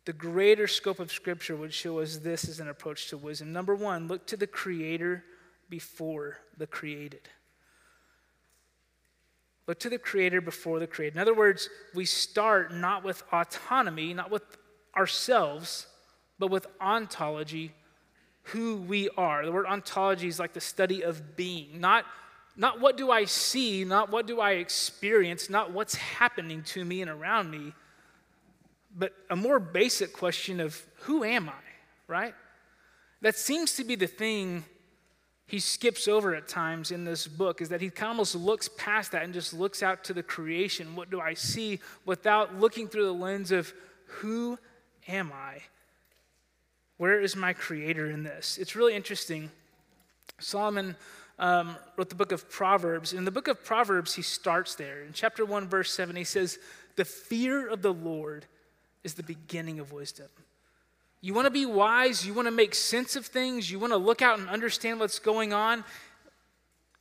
the 0.04 0.12
greater 0.12 0.66
scope 0.66 1.00
of 1.00 1.10
Scripture 1.10 1.56
would 1.56 1.72
show 1.72 2.00
us 2.00 2.18
this 2.18 2.48
as 2.48 2.60
an 2.60 2.68
approach 2.68 3.08
to 3.08 3.16
wisdom. 3.16 3.52
Number 3.52 3.74
one, 3.74 4.06
look 4.06 4.26
to 4.26 4.36
the 4.36 4.46
Creator 4.46 5.24
before 5.70 6.38
the 6.58 6.66
created. 6.66 7.28
Look 9.66 9.78
to 9.80 9.90
the 9.90 9.98
Creator 9.98 10.42
before 10.42 10.78
the 10.78 10.86
created. 10.86 11.14
In 11.14 11.20
other 11.20 11.34
words, 11.34 11.68
we 11.94 12.04
start 12.04 12.72
not 12.72 13.02
with 13.02 13.22
autonomy, 13.32 14.12
not 14.12 14.30
with 14.30 14.42
ourselves, 14.96 15.86
but 16.38 16.50
with 16.50 16.66
ontology, 16.80 17.72
who 18.48 18.76
we 18.76 19.08
are. 19.16 19.44
The 19.44 19.52
word 19.52 19.66
ontology 19.66 20.28
is 20.28 20.38
like 20.38 20.52
the 20.52 20.60
study 20.60 21.02
of 21.02 21.36
being, 21.36 21.80
not, 21.80 22.04
not 22.56 22.80
what 22.80 22.96
do 22.96 23.10
I 23.10 23.24
see, 23.24 23.84
not 23.84 24.10
what 24.10 24.26
do 24.26 24.38
I 24.40 24.52
experience, 24.52 25.48
not 25.48 25.72
what's 25.72 25.94
happening 25.94 26.62
to 26.64 26.84
me 26.84 27.00
and 27.00 27.10
around 27.10 27.50
me, 27.50 27.72
but 28.96 29.12
a 29.30 29.36
more 29.36 29.58
basic 29.58 30.12
question 30.12 30.60
of 30.60 30.84
who 31.00 31.24
am 31.24 31.48
I, 31.48 31.62
right? 32.06 32.34
That 33.22 33.36
seems 33.36 33.76
to 33.76 33.84
be 33.84 33.94
the 33.94 34.06
thing 34.06 34.64
he 35.46 35.58
skips 35.58 36.08
over 36.08 36.34
at 36.34 36.48
times 36.48 36.90
in 36.90 37.04
this 37.04 37.26
book 37.26 37.60
is 37.60 37.68
that 37.68 37.80
he 37.80 37.90
kind 37.90 38.06
of 38.06 38.10
almost 38.10 38.34
looks 38.34 38.68
past 38.76 39.12
that 39.12 39.22
and 39.22 39.34
just 39.34 39.52
looks 39.52 39.82
out 39.82 40.04
to 40.04 40.14
the 40.14 40.22
creation. 40.22 40.96
What 40.96 41.10
do 41.10 41.20
I 41.20 41.34
see 41.34 41.80
without 42.06 42.58
looking 42.58 42.88
through 42.88 43.04
the 43.04 43.12
lens 43.12 43.52
of 43.52 43.72
who 44.06 44.58
am 45.06 45.32
I? 45.32 45.58
Where 46.96 47.20
is 47.20 47.36
my 47.36 47.52
creator 47.52 48.10
in 48.10 48.22
this? 48.22 48.56
It's 48.56 48.74
really 48.74 48.94
interesting. 48.94 49.50
Solomon 50.38 50.96
um, 51.38 51.76
wrote 51.96 52.08
the 52.08 52.14
book 52.14 52.32
of 52.32 52.48
Proverbs. 52.50 53.12
In 53.12 53.24
the 53.24 53.30
book 53.30 53.48
of 53.48 53.64
Proverbs, 53.64 54.14
he 54.14 54.22
starts 54.22 54.76
there. 54.76 55.02
In 55.02 55.12
chapter 55.12 55.44
1, 55.44 55.68
verse 55.68 55.90
7, 55.92 56.16
he 56.16 56.24
says, 56.24 56.58
The 56.96 57.04
fear 57.04 57.68
of 57.68 57.82
the 57.82 57.92
Lord 57.92 58.46
is 59.02 59.14
the 59.14 59.22
beginning 59.22 59.78
of 59.78 59.92
wisdom. 59.92 60.28
You 61.24 61.32
want 61.32 61.46
to 61.46 61.50
be 61.50 61.64
wise, 61.64 62.26
you 62.26 62.34
want 62.34 62.48
to 62.48 62.52
make 62.52 62.74
sense 62.74 63.16
of 63.16 63.24
things, 63.24 63.70
you 63.70 63.78
want 63.78 63.94
to 63.94 63.96
look 63.96 64.20
out 64.20 64.38
and 64.38 64.46
understand 64.46 65.00
what's 65.00 65.18
going 65.18 65.54
on. 65.54 65.82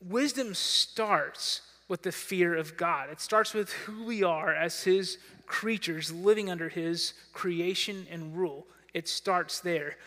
Wisdom 0.01 0.53
starts 0.53 1.59
with 1.89 2.03
the 2.03 2.11
fear 2.13 2.55
of 2.55 2.77
God. 2.77 3.09
It 3.09 3.19
starts 3.19 3.53
with 3.53 3.69
who 3.73 4.05
we 4.05 4.23
are 4.23 4.55
as 4.55 4.81
His 4.81 5.17
creatures 5.45 6.09
living 6.09 6.49
under 6.49 6.69
His 6.69 7.15
creation 7.33 8.07
and 8.09 8.33
rule. 8.33 8.65
It 8.93 9.09
starts 9.09 9.59
there. 9.59 9.97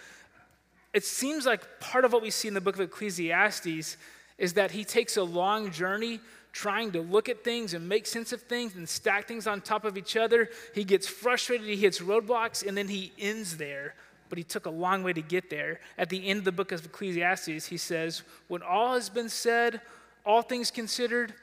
It 0.95 1.05
seems 1.05 1.45
like 1.45 1.79
part 1.79 2.07
of 2.07 2.15
what 2.15 2.23
we 2.23 2.31
see 2.31 2.49
in 2.49 2.55
the 2.55 2.61
book 2.63 2.77
of 2.77 2.81
Ecclesiastes 2.81 3.99
is 4.39 4.55
that 4.55 4.71
he 4.71 4.83
takes 4.83 5.19
a 5.19 5.25
long 5.25 5.71
journey 5.71 6.21
trying 6.53 6.91
to 6.93 7.03
look 7.03 7.29
at 7.29 7.45
things 7.45 7.75
and 7.75 7.87
make 7.87 8.07
sense 8.07 8.33
of 8.33 8.41
things 8.41 8.77
and 8.77 8.89
stack 8.89 9.29
things 9.29 9.47
on 9.47 9.61
top 9.61 9.85
of 9.85 9.99
each 9.99 10.17
other. 10.17 10.49
He 10.75 10.85
gets 10.85 11.07
frustrated, 11.07 11.67
he 11.67 11.77
hits 11.77 12.01
roadblocks, 12.01 12.67
and 12.67 12.75
then 12.75 12.89
he 12.89 13.13
ends 13.19 13.59
there 13.59 13.95
but 14.29 14.39
he 14.39 14.45
took 14.45 14.67
a 14.67 14.71
long 14.71 15.03
way 15.03 15.13
to 15.13 15.23
get 15.23 15.51
there. 15.51 15.81
At 15.99 16.09
the 16.09 16.27
end 16.27 16.39
of 16.41 16.45
the 16.45 16.53
book 16.53 16.73
of 16.73 16.85
Ecclesiastes, 16.85 17.67
he 17.67 17.77
says, 17.77 18.23
When 18.49 18.63
all 18.63 18.95
has 18.95 19.09
been 19.09 19.29
said, 19.29 19.81
all 20.25 20.43
things 20.43 20.71
considered, 20.71 21.35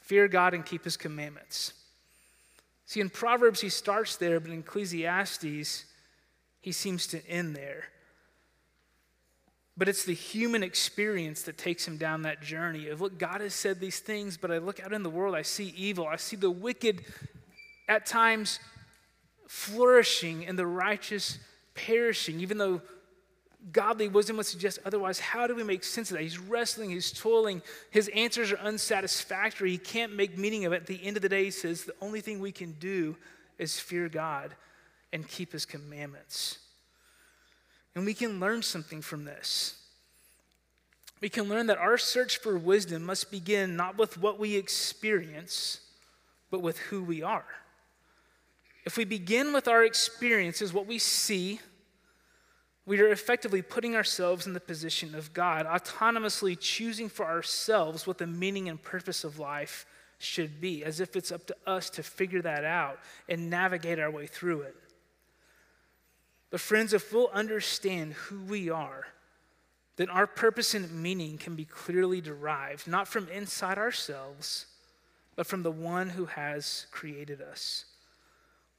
fear 0.00 0.28
God 0.28 0.54
and 0.54 0.64
keep 0.64 0.84
his 0.84 0.96
commandments. 0.96 1.72
See, 2.86 3.00
in 3.00 3.10
Proverbs, 3.10 3.60
he 3.60 3.68
starts 3.68 4.16
there, 4.16 4.38
but 4.40 4.50
in 4.50 4.60
Ecclesiastes, 4.60 5.84
he 6.60 6.72
seems 6.72 7.06
to 7.08 7.26
end 7.28 7.56
there. 7.56 7.84
But 9.76 9.88
it's 9.88 10.04
the 10.04 10.14
human 10.14 10.62
experience 10.62 11.42
that 11.42 11.58
takes 11.58 11.86
him 11.86 11.96
down 11.96 12.22
that 12.22 12.40
journey 12.40 12.88
of, 12.88 13.00
look, 13.00 13.18
God 13.18 13.40
has 13.40 13.54
said 13.54 13.80
these 13.80 13.98
things, 13.98 14.36
but 14.36 14.52
I 14.52 14.58
look 14.58 14.80
out 14.80 14.92
in 14.92 15.02
the 15.02 15.10
world, 15.10 15.34
I 15.34 15.42
see 15.42 15.74
evil. 15.76 16.06
I 16.06 16.16
see 16.16 16.36
the 16.36 16.50
wicked 16.50 17.04
at 17.88 18.06
times 18.06 18.60
flourishing 19.48 20.46
and 20.46 20.58
the 20.58 20.66
righteous 20.66 21.38
perishing, 21.74 22.40
even 22.40 22.58
though 22.58 22.80
godly 23.72 24.08
wisdom 24.08 24.36
would 24.36 24.46
suggest 24.46 24.78
otherwise. 24.84 25.18
How 25.18 25.46
do 25.46 25.54
we 25.54 25.62
make 25.62 25.84
sense 25.84 26.10
of 26.10 26.16
that? 26.16 26.22
He's 26.22 26.38
wrestling, 26.38 26.90
he's 26.90 27.12
toiling, 27.12 27.62
his 27.90 28.08
answers 28.08 28.52
are 28.52 28.58
unsatisfactory. 28.58 29.70
He 29.70 29.78
can't 29.78 30.14
make 30.14 30.36
meaning 30.36 30.64
of 30.64 30.72
it. 30.72 30.82
At 30.82 30.86
the 30.86 31.04
end 31.04 31.16
of 31.16 31.22
the 31.22 31.28
day, 31.28 31.44
he 31.44 31.50
says 31.50 31.84
the 31.84 31.94
only 32.00 32.20
thing 32.20 32.40
we 32.40 32.52
can 32.52 32.72
do 32.72 33.16
is 33.58 33.78
fear 33.78 34.08
God 34.08 34.54
and 35.12 35.26
keep 35.26 35.52
his 35.52 35.64
commandments. 35.64 36.58
And 37.94 38.04
we 38.04 38.14
can 38.14 38.40
learn 38.40 38.62
something 38.62 39.00
from 39.00 39.24
this. 39.24 39.80
We 41.20 41.28
can 41.28 41.48
learn 41.48 41.68
that 41.68 41.78
our 41.78 41.96
search 41.96 42.38
for 42.38 42.58
wisdom 42.58 43.04
must 43.04 43.30
begin 43.30 43.76
not 43.76 43.96
with 43.96 44.18
what 44.18 44.38
we 44.38 44.56
experience, 44.56 45.80
but 46.50 46.60
with 46.60 46.78
who 46.78 47.02
we 47.02 47.22
are. 47.22 47.46
If 48.84 48.98
we 48.98 49.04
begin 49.04 49.52
with 49.52 49.66
our 49.66 49.82
experiences, 49.84 50.72
what 50.72 50.86
we 50.86 50.98
see, 50.98 51.60
we 52.86 53.00
are 53.00 53.08
effectively 53.08 53.62
putting 53.62 53.96
ourselves 53.96 54.46
in 54.46 54.52
the 54.52 54.60
position 54.60 55.14
of 55.14 55.32
God, 55.32 55.66
autonomously 55.66 56.58
choosing 56.58 57.08
for 57.08 57.24
ourselves 57.24 58.06
what 58.06 58.18
the 58.18 58.26
meaning 58.26 58.68
and 58.68 58.82
purpose 58.82 59.24
of 59.24 59.38
life 59.38 59.86
should 60.18 60.60
be, 60.60 60.84
as 60.84 61.00
if 61.00 61.16
it's 61.16 61.32
up 61.32 61.46
to 61.46 61.56
us 61.66 61.88
to 61.90 62.02
figure 62.02 62.42
that 62.42 62.64
out 62.64 62.98
and 63.28 63.48
navigate 63.48 63.98
our 63.98 64.10
way 64.10 64.26
through 64.26 64.62
it. 64.62 64.76
But, 66.50 66.60
friends, 66.60 66.92
if 66.92 67.12
we'll 67.12 67.30
understand 67.32 68.12
who 68.12 68.40
we 68.42 68.68
are, 68.68 69.06
then 69.96 70.10
our 70.10 70.26
purpose 70.26 70.74
and 70.74 71.02
meaning 71.02 71.38
can 71.38 71.56
be 71.56 71.64
clearly 71.64 72.20
derived, 72.20 72.86
not 72.86 73.08
from 73.08 73.28
inside 73.28 73.78
ourselves, 73.78 74.66
but 75.36 75.46
from 75.46 75.62
the 75.62 75.70
one 75.70 76.10
who 76.10 76.26
has 76.26 76.86
created 76.90 77.40
us. 77.40 77.86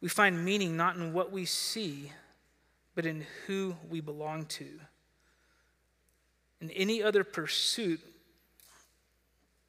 We 0.05 0.09
find 0.09 0.45
meaning 0.45 0.77
not 0.77 0.97
in 0.97 1.13
what 1.13 1.31
we 1.31 1.45
see, 1.45 2.11
but 2.93 3.07
in 3.07 3.25
who 3.47 3.75
we 3.89 4.01
belong 4.01 4.45
to. 4.45 4.67
And 6.61 6.71
any 6.75 7.01
other 7.01 7.23
pursuit 7.23 7.99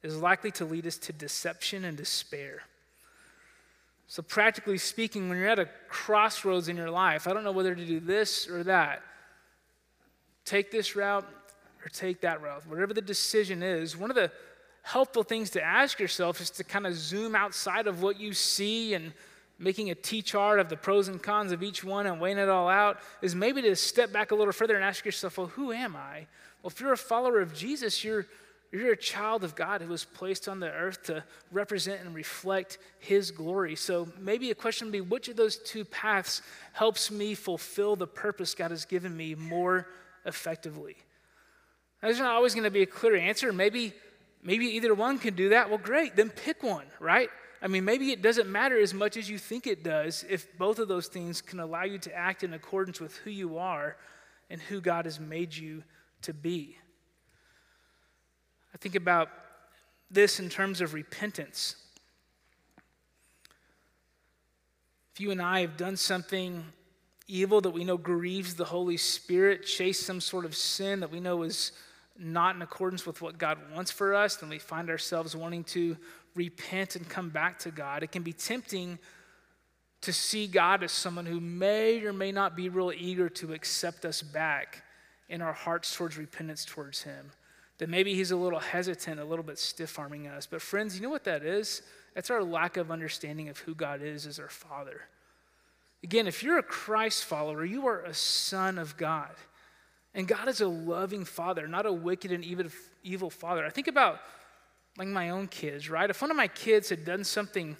is 0.03 0.15
likely 0.15 0.51
to 0.51 0.65
lead 0.65 0.85
us 0.85 0.99
to 0.99 1.11
deception 1.11 1.85
and 1.85 1.97
despair. 1.97 2.61
So, 4.05 4.21
practically 4.21 4.77
speaking, 4.77 5.27
when 5.27 5.39
you're 5.39 5.47
at 5.47 5.57
a 5.57 5.69
crossroads 5.89 6.67
in 6.67 6.77
your 6.77 6.91
life, 6.91 7.27
I 7.27 7.33
don't 7.33 7.43
know 7.43 7.51
whether 7.51 7.73
to 7.73 7.85
do 7.87 7.99
this 7.99 8.47
or 8.47 8.63
that, 8.65 9.01
take 10.45 10.69
this 10.69 10.95
route 10.95 11.25
or 11.83 11.89
take 11.89 12.21
that 12.21 12.43
route, 12.43 12.61
whatever 12.67 12.93
the 12.93 13.01
decision 13.01 13.63
is, 13.63 13.97
one 13.97 14.11
of 14.11 14.15
the 14.15 14.31
helpful 14.83 15.23
things 15.23 15.49
to 15.49 15.63
ask 15.63 15.99
yourself 15.99 16.39
is 16.39 16.51
to 16.51 16.63
kind 16.63 16.85
of 16.85 16.93
zoom 16.93 17.33
outside 17.33 17.87
of 17.87 18.03
what 18.03 18.19
you 18.19 18.33
see 18.33 18.93
and 18.93 19.13
making 19.59 19.89
a 19.89 19.95
T 19.95 20.21
chart 20.21 20.59
of 20.59 20.69
the 20.69 20.77
pros 20.77 21.07
and 21.07 21.21
cons 21.21 21.51
of 21.51 21.63
each 21.63 21.83
one 21.83 22.05
and 22.05 22.21
weighing 22.21 22.37
it 22.37 22.49
all 22.49 22.69
out, 22.69 22.99
is 23.21 23.35
maybe 23.35 23.61
to 23.63 23.75
step 23.75 24.11
back 24.11 24.31
a 24.31 24.35
little 24.35 24.53
further 24.53 24.75
and 24.75 24.83
ask 24.83 25.05
yourself, 25.05 25.37
well, 25.37 25.47
who 25.47 25.71
am 25.71 25.95
I? 25.95 26.27
Well, 26.61 26.71
if 26.71 26.79
you're 26.79 26.93
a 26.93 26.97
follower 26.97 27.39
of 27.39 27.53
Jesus, 27.53 28.03
you're 28.03 28.25
you're 28.71 28.91
a 28.91 28.97
child 28.97 29.43
of 29.43 29.55
God 29.55 29.81
who 29.81 29.87
was 29.87 30.03
placed 30.03 30.49
on 30.49 30.59
the 30.59 30.69
earth 30.69 31.03
to 31.03 31.23
represent 31.51 32.01
and 32.01 32.13
reflect 32.13 32.79
His 32.99 33.31
glory. 33.31 33.75
So 33.75 34.09
maybe 34.19 34.51
a 34.51 34.55
question 34.55 34.87
would 34.87 34.91
be 34.91 35.01
which 35.01 35.29
of 35.29 35.37
those 35.37 35.57
two 35.57 35.85
paths 35.85 36.41
helps 36.73 37.09
me 37.09 37.33
fulfill 37.33 37.95
the 37.95 38.07
purpose 38.07 38.53
God 38.55 38.71
has 38.71 38.83
given 38.83 39.15
me 39.15 39.35
more 39.35 39.87
effectively? 40.25 40.97
There's 42.01 42.19
not 42.19 42.35
always 42.35 42.53
going 42.53 42.65
to 42.65 42.71
be 42.71 42.81
a 42.81 42.87
clear 42.87 43.15
answer. 43.15 43.53
Maybe, 43.53 43.93
maybe 44.43 44.65
either 44.67 44.93
one 44.93 45.17
can 45.17 45.33
do 45.33 45.49
that. 45.49 45.69
Well, 45.69 45.79
great, 45.79 46.15
then 46.15 46.29
pick 46.29 46.61
one, 46.61 46.85
right? 46.99 47.29
I 47.61 47.67
mean, 47.67 47.85
maybe 47.85 48.11
it 48.11 48.21
doesn't 48.21 48.49
matter 48.49 48.79
as 48.79 48.93
much 48.93 49.17
as 49.17 49.29
you 49.29 49.37
think 49.37 49.65
it 49.65 49.83
does 49.83 50.23
if 50.29 50.55
both 50.57 50.79
of 50.79 50.87
those 50.87 51.07
things 51.07 51.41
can 51.41 51.59
allow 51.59 51.83
you 51.83 51.97
to 51.99 52.15
act 52.15 52.43
in 52.43 52.53
accordance 52.53 52.99
with 52.99 53.15
who 53.17 53.31
you 53.31 53.57
are 53.57 53.97
and 54.49 54.61
who 54.61 54.79
God 54.79 55.05
has 55.05 55.19
made 55.19 55.55
you 55.55 55.83
to 56.21 56.33
be. 56.33 56.77
I 58.73 58.77
think 58.77 58.95
about 58.95 59.29
this 60.11 60.39
in 60.39 60.49
terms 60.49 60.81
of 60.81 60.93
repentance. 60.93 61.75
If 65.13 65.21
you 65.21 65.31
and 65.31 65.41
I 65.41 65.61
have 65.61 65.77
done 65.77 65.97
something 65.97 66.63
evil 67.27 67.59
that 67.61 67.71
we 67.71 67.83
know 67.83 67.97
grieves 67.97 68.53
the 68.53 68.65
Holy 68.65 68.97
Spirit, 68.97 69.65
chased 69.65 70.05
some 70.05 70.21
sort 70.21 70.45
of 70.45 70.55
sin 70.55 70.99
that 70.99 71.11
we 71.11 71.19
know 71.19 71.41
is 71.41 71.71
not 72.19 72.55
in 72.55 72.61
accordance 72.61 73.05
with 73.05 73.21
what 73.21 73.37
God 73.37 73.57
wants 73.73 73.91
for 73.91 74.13
us, 74.13 74.37
then 74.37 74.49
we 74.49 74.59
find 74.59 74.89
ourselves 74.89 75.35
wanting 75.35 75.63
to 75.65 75.97
repent 76.37 76.95
and 76.95 77.07
come 77.09 77.29
back 77.29 77.59
to 77.59 77.71
God. 77.71 78.03
It 78.03 78.11
can 78.11 78.23
be 78.23 78.33
tempting 78.33 78.99
to 80.01 80.13
see 80.13 80.47
God 80.47 80.83
as 80.83 80.91
someone 80.91 81.25
who 81.25 81.41
may 81.41 82.01
or 82.05 82.13
may 82.13 82.31
not 82.31 82.55
be 82.55 82.69
real 82.69 82.93
eager 82.95 83.27
to 83.29 83.53
accept 83.53 84.05
us 84.05 84.21
back 84.21 84.83
in 85.27 85.41
our 85.41 85.53
hearts 85.53 85.93
towards 85.95 86.17
repentance 86.17 86.63
towards 86.63 87.03
Him 87.03 87.31
that 87.77 87.89
maybe 87.89 88.13
he's 88.13 88.31
a 88.31 88.35
little 88.35 88.59
hesitant, 88.59 89.19
a 89.19 89.25
little 89.25 89.43
bit 89.43 89.59
stiff 89.59 89.99
arming 89.99 90.27
us. 90.27 90.47
But, 90.47 90.61
friends, 90.61 90.95
you 90.95 91.01
know 91.01 91.09
what 91.09 91.25
that 91.25 91.43
is? 91.43 91.81
That's 92.15 92.31
our 92.31 92.43
lack 92.43 92.77
of 92.77 92.91
understanding 92.91 93.49
of 93.49 93.59
who 93.59 93.75
God 93.75 94.01
is 94.01 94.25
as 94.25 94.39
our 94.39 94.49
Father. 94.49 95.01
Again, 96.03 96.27
if 96.27 96.41
you're 96.41 96.57
a 96.57 96.63
Christ 96.63 97.25
follower, 97.25 97.63
you 97.63 97.87
are 97.87 98.01
a 98.01 98.13
son 98.13 98.77
of 98.77 98.97
God. 98.97 99.31
And 100.15 100.27
God 100.27 100.47
is 100.47 100.61
a 100.61 100.67
loving 100.67 101.25
father, 101.25 101.67
not 101.67 101.85
a 101.85 101.93
wicked 101.93 102.31
and 102.31 102.43
evil, 102.43 102.65
evil 103.03 103.29
father. 103.29 103.63
I 103.63 103.69
think 103.69 103.87
about 103.87 104.19
like 104.97 105.07
my 105.07 105.29
own 105.29 105.47
kids, 105.47 105.89
right? 105.89 106.09
If 106.09 106.21
one 106.21 106.31
of 106.31 106.37
my 106.37 106.47
kids 106.47 106.89
had 106.89 107.05
done 107.05 107.23
something 107.23 107.77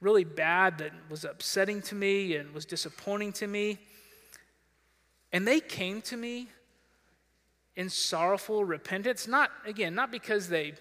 really 0.00 0.24
bad 0.24 0.78
that 0.78 0.92
was 1.10 1.24
upsetting 1.24 1.82
to 1.82 1.94
me 1.94 2.36
and 2.36 2.52
was 2.54 2.64
disappointing 2.64 3.32
to 3.34 3.46
me, 3.46 3.78
and 5.32 5.46
they 5.46 5.60
came 5.60 6.00
to 6.02 6.16
me 6.16 6.48
in 7.74 7.90
sorrowful 7.90 8.64
repentance, 8.64 9.28
not 9.28 9.50
again, 9.66 9.94
not 9.94 10.10
because 10.10 10.48
they 10.48 10.74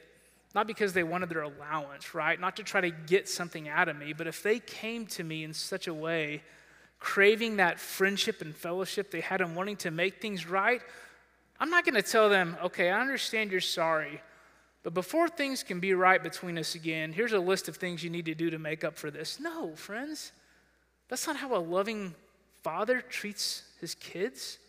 not 0.53 0.67
because 0.67 0.93
they 0.93 1.03
wanted 1.03 1.27
their 1.27 1.41
allowance, 1.41 2.15
right? 2.15 2.39
Not 2.39 2.55
to 2.55 2.63
try 2.63 2.79
to 2.79 2.89
get 2.89 3.27
something 3.27 3.67
out 3.67 3.89
of 3.89 3.97
me, 3.97 4.13
but 4.13 4.25
if 4.25 4.41
they 4.41 4.59
came 4.59 5.05
to 5.07 5.23
me 5.23 5.43
in 5.43 5.53
such 5.53 5.87
a 5.87 5.93
way, 5.93 6.43
craving 6.97 7.57
that 7.57 7.77
friendship 7.77 8.41
and 8.41 8.55
fellowship 8.55 9.11
they 9.11 9.19
had 9.19 9.41
and 9.41 9.53
wanting 9.53 9.75
to 9.75 9.91
make 9.91 10.21
things 10.21 10.47
right, 10.47 10.81
I'm 11.59 11.69
not 11.69 11.83
going 11.83 11.95
to 11.95 12.01
tell 12.01 12.29
them, 12.29 12.55
okay, 12.63 12.89
I 12.89 13.01
understand 13.01 13.51
you're 13.51 13.59
sorry, 13.59 14.21
but 14.85 14.93
before 14.93 15.27
things 15.27 15.63
can 15.63 15.79
be 15.79 15.95
right 15.95 16.21
between 16.21 16.59
us 16.59 16.75
again, 16.75 17.11
here's 17.11 17.33
a 17.33 17.39
list 17.39 17.67
of 17.67 17.75
things 17.75 18.03
you 18.03 18.11
need 18.11 18.25
to 18.25 18.35
do 18.35 18.51
to 18.51 18.59
make 18.59 18.83
up 18.83 18.95
for 18.95 19.09
this. 19.09 19.39
No, 19.39 19.75
friends, 19.75 20.31
that's 21.09 21.25
not 21.25 21.37
how 21.37 21.55
a 21.55 21.57
loving 21.57 22.13
father 22.61 23.01
treats 23.01 23.63
his 23.81 23.95
kids. 23.95 24.59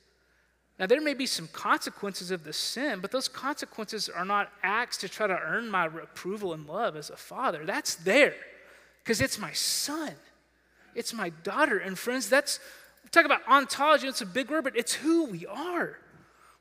Now, 0.79 0.87
there 0.87 1.02
may 1.02 1.12
be 1.12 1.26
some 1.26 1.48
consequences 1.48 2.31
of 2.31 2.44
the 2.44 2.55
sin, 2.55 3.00
but 3.00 3.11
those 3.11 3.29
consequences 3.29 4.09
are 4.09 4.24
not 4.24 4.50
acts 4.62 4.96
to 4.98 5.09
try 5.11 5.26
to 5.26 5.38
earn 5.38 5.68
my 5.68 5.85
approval 5.85 6.55
and 6.55 6.66
love 6.66 6.96
as 6.96 7.11
a 7.11 7.16
father. 7.18 7.66
That's 7.66 7.96
there 7.96 8.37
because 9.05 9.20
it's 9.20 9.38
my 9.38 9.52
son, 9.52 10.14
it's 10.94 11.12
my 11.12 11.29
daughter. 11.29 11.76
And 11.76 11.98
friends, 11.98 12.31
that's, 12.31 12.59
talk 13.11 13.26
about 13.26 13.46
ontology, 13.46 14.09
it's 14.09 14.22
a 14.22 14.26
big 14.26 14.50
word, 14.50 14.64
but 14.64 14.79
it's 14.79 14.94
who 14.94 15.26
we 15.26 15.44
are. 15.44 15.98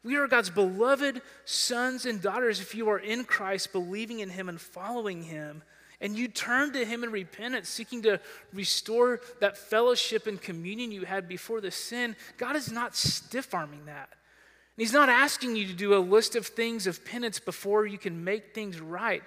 We 0.06 0.16
are 0.16 0.28
God's 0.28 0.50
beloved 0.50 1.22
sons 1.44 2.06
and 2.06 2.22
daughters 2.22 2.62
if 2.62 2.76
you 2.76 2.88
are 2.88 3.00
in 3.00 3.26
Christ, 3.26 3.74
believing 3.74 4.22
in 4.22 4.30
Him 4.30 4.48
and 4.48 4.62
following 4.62 5.24
Him 5.24 5.64
and 6.02 6.18
you 6.18 6.28
turn 6.28 6.74
to 6.74 6.86
Him 6.86 7.04
in 7.04 7.12
repentance, 7.12 7.70
seeking 7.70 8.02
to 8.04 8.20
restore 8.54 9.22
that 9.40 9.58
fellowship 9.58 10.28
and 10.28 10.42
communion 10.42 10.92
you 10.92 11.06
had 11.06 11.28
before 11.28 11.62
the 11.62 11.72
sin, 11.72 12.16
God 12.38 12.56
is 12.56 12.72
not 12.72 12.96
stiff 12.96 13.54
arming 13.54 13.86
that. 13.86 14.10
And 14.12 14.86
He's 14.86 14.94
not 14.94 15.10
asking 15.10 15.56
you 15.56 15.68
to 15.68 15.74
do 15.74 15.96
a 15.96 16.00
list 16.00 16.36
of 16.36 16.46
things 16.46 16.88
of 16.88 17.06
penance 17.06 17.40
before 17.40 17.86
you 17.86 17.98
can 17.98 18.24
make 18.24 18.54
things 18.54 18.80
right. 18.80 19.24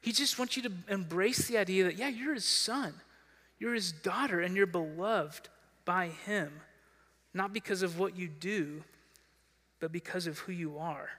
He 0.00 0.12
just 0.12 0.38
wants 0.38 0.56
you 0.56 0.62
to 0.64 0.72
embrace 0.88 1.48
the 1.48 1.58
idea 1.58 1.84
that, 1.84 1.96
yeah, 1.96 2.08
you're 2.08 2.34
His 2.34 2.44
son, 2.44 2.94
you're 3.58 3.74
His 3.74 3.92
daughter, 3.92 4.40
and 4.40 4.56
you're 4.56 4.66
beloved 4.66 5.48
by 5.84 6.08
Him, 6.26 6.52
not 7.32 7.52
because 7.52 7.82
of 7.82 7.98
what 7.98 8.16
you 8.16 8.28
do, 8.28 8.84
but 9.82 9.90
because 9.90 10.28
of 10.28 10.38
who 10.38 10.52
you 10.52 10.78
are. 10.78 11.10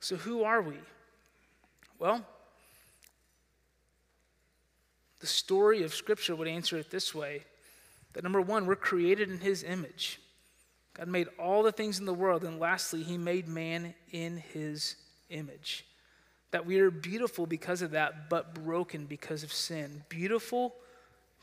So, 0.00 0.16
who 0.16 0.44
are 0.44 0.62
we? 0.62 0.76
Well, 1.98 2.24
the 5.20 5.26
story 5.26 5.82
of 5.82 5.92
Scripture 5.92 6.34
would 6.34 6.48
answer 6.48 6.78
it 6.78 6.90
this 6.90 7.14
way 7.14 7.42
that 8.14 8.24
number 8.24 8.40
one, 8.40 8.64
we're 8.64 8.76
created 8.76 9.30
in 9.30 9.40
His 9.40 9.62
image. 9.62 10.22
God 10.94 11.06
made 11.06 11.28
all 11.38 11.62
the 11.62 11.70
things 11.70 11.98
in 11.98 12.06
the 12.06 12.14
world. 12.14 12.44
And 12.44 12.58
lastly, 12.58 13.02
He 13.02 13.18
made 13.18 13.46
man 13.46 13.92
in 14.10 14.38
His 14.54 14.96
image. 15.28 15.84
That 16.50 16.64
we 16.64 16.80
are 16.80 16.90
beautiful 16.90 17.44
because 17.44 17.82
of 17.82 17.90
that, 17.90 18.30
but 18.30 18.54
broken 18.54 19.04
because 19.04 19.42
of 19.42 19.52
sin. 19.52 20.02
Beautiful, 20.08 20.74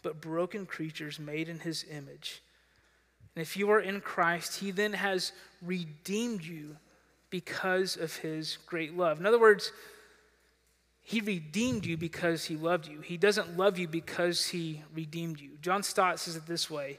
but 0.01 0.19
broken 0.19 0.65
creatures 0.65 1.19
made 1.19 1.47
in 1.47 1.59
His 1.59 1.85
image. 1.91 2.41
And 3.35 3.41
if 3.41 3.57
you 3.57 3.69
are 3.71 3.79
in 3.79 4.01
Christ, 4.01 4.59
He 4.59 4.71
then 4.71 4.93
has 4.93 5.31
redeemed 5.61 6.43
you 6.43 6.77
because 7.29 7.97
of 7.97 8.15
His 8.17 8.57
great 8.65 8.95
love. 8.95 9.19
In 9.19 9.25
other 9.25 9.39
words, 9.39 9.71
he 11.07 11.21
redeemed 11.21 11.85
you 11.85 11.97
because 11.97 12.45
he 12.45 12.55
loved 12.55 12.87
you. 12.87 12.99
He 12.99 13.15
doesn't 13.15 13.57
love 13.57 13.77
you 13.77 13.87
because 13.87 14.47
he 14.47 14.81
redeemed 14.91 15.39
you. 15.39 15.51
John 15.61 15.83
Stott 15.83 16.19
says 16.19 16.35
it 16.35 16.47
this 16.47 16.67
way 16.67 16.97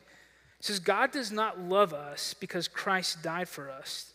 He 0.59 0.63
says, 0.63 0.79
God 0.79 1.11
does 1.11 1.33
not 1.33 1.59
love 1.59 1.93
us 1.93 2.33
because 2.33 2.69
Christ 2.69 3.25
died 3.25 3.49
for 3.49 3.69
us. 3.69 4.13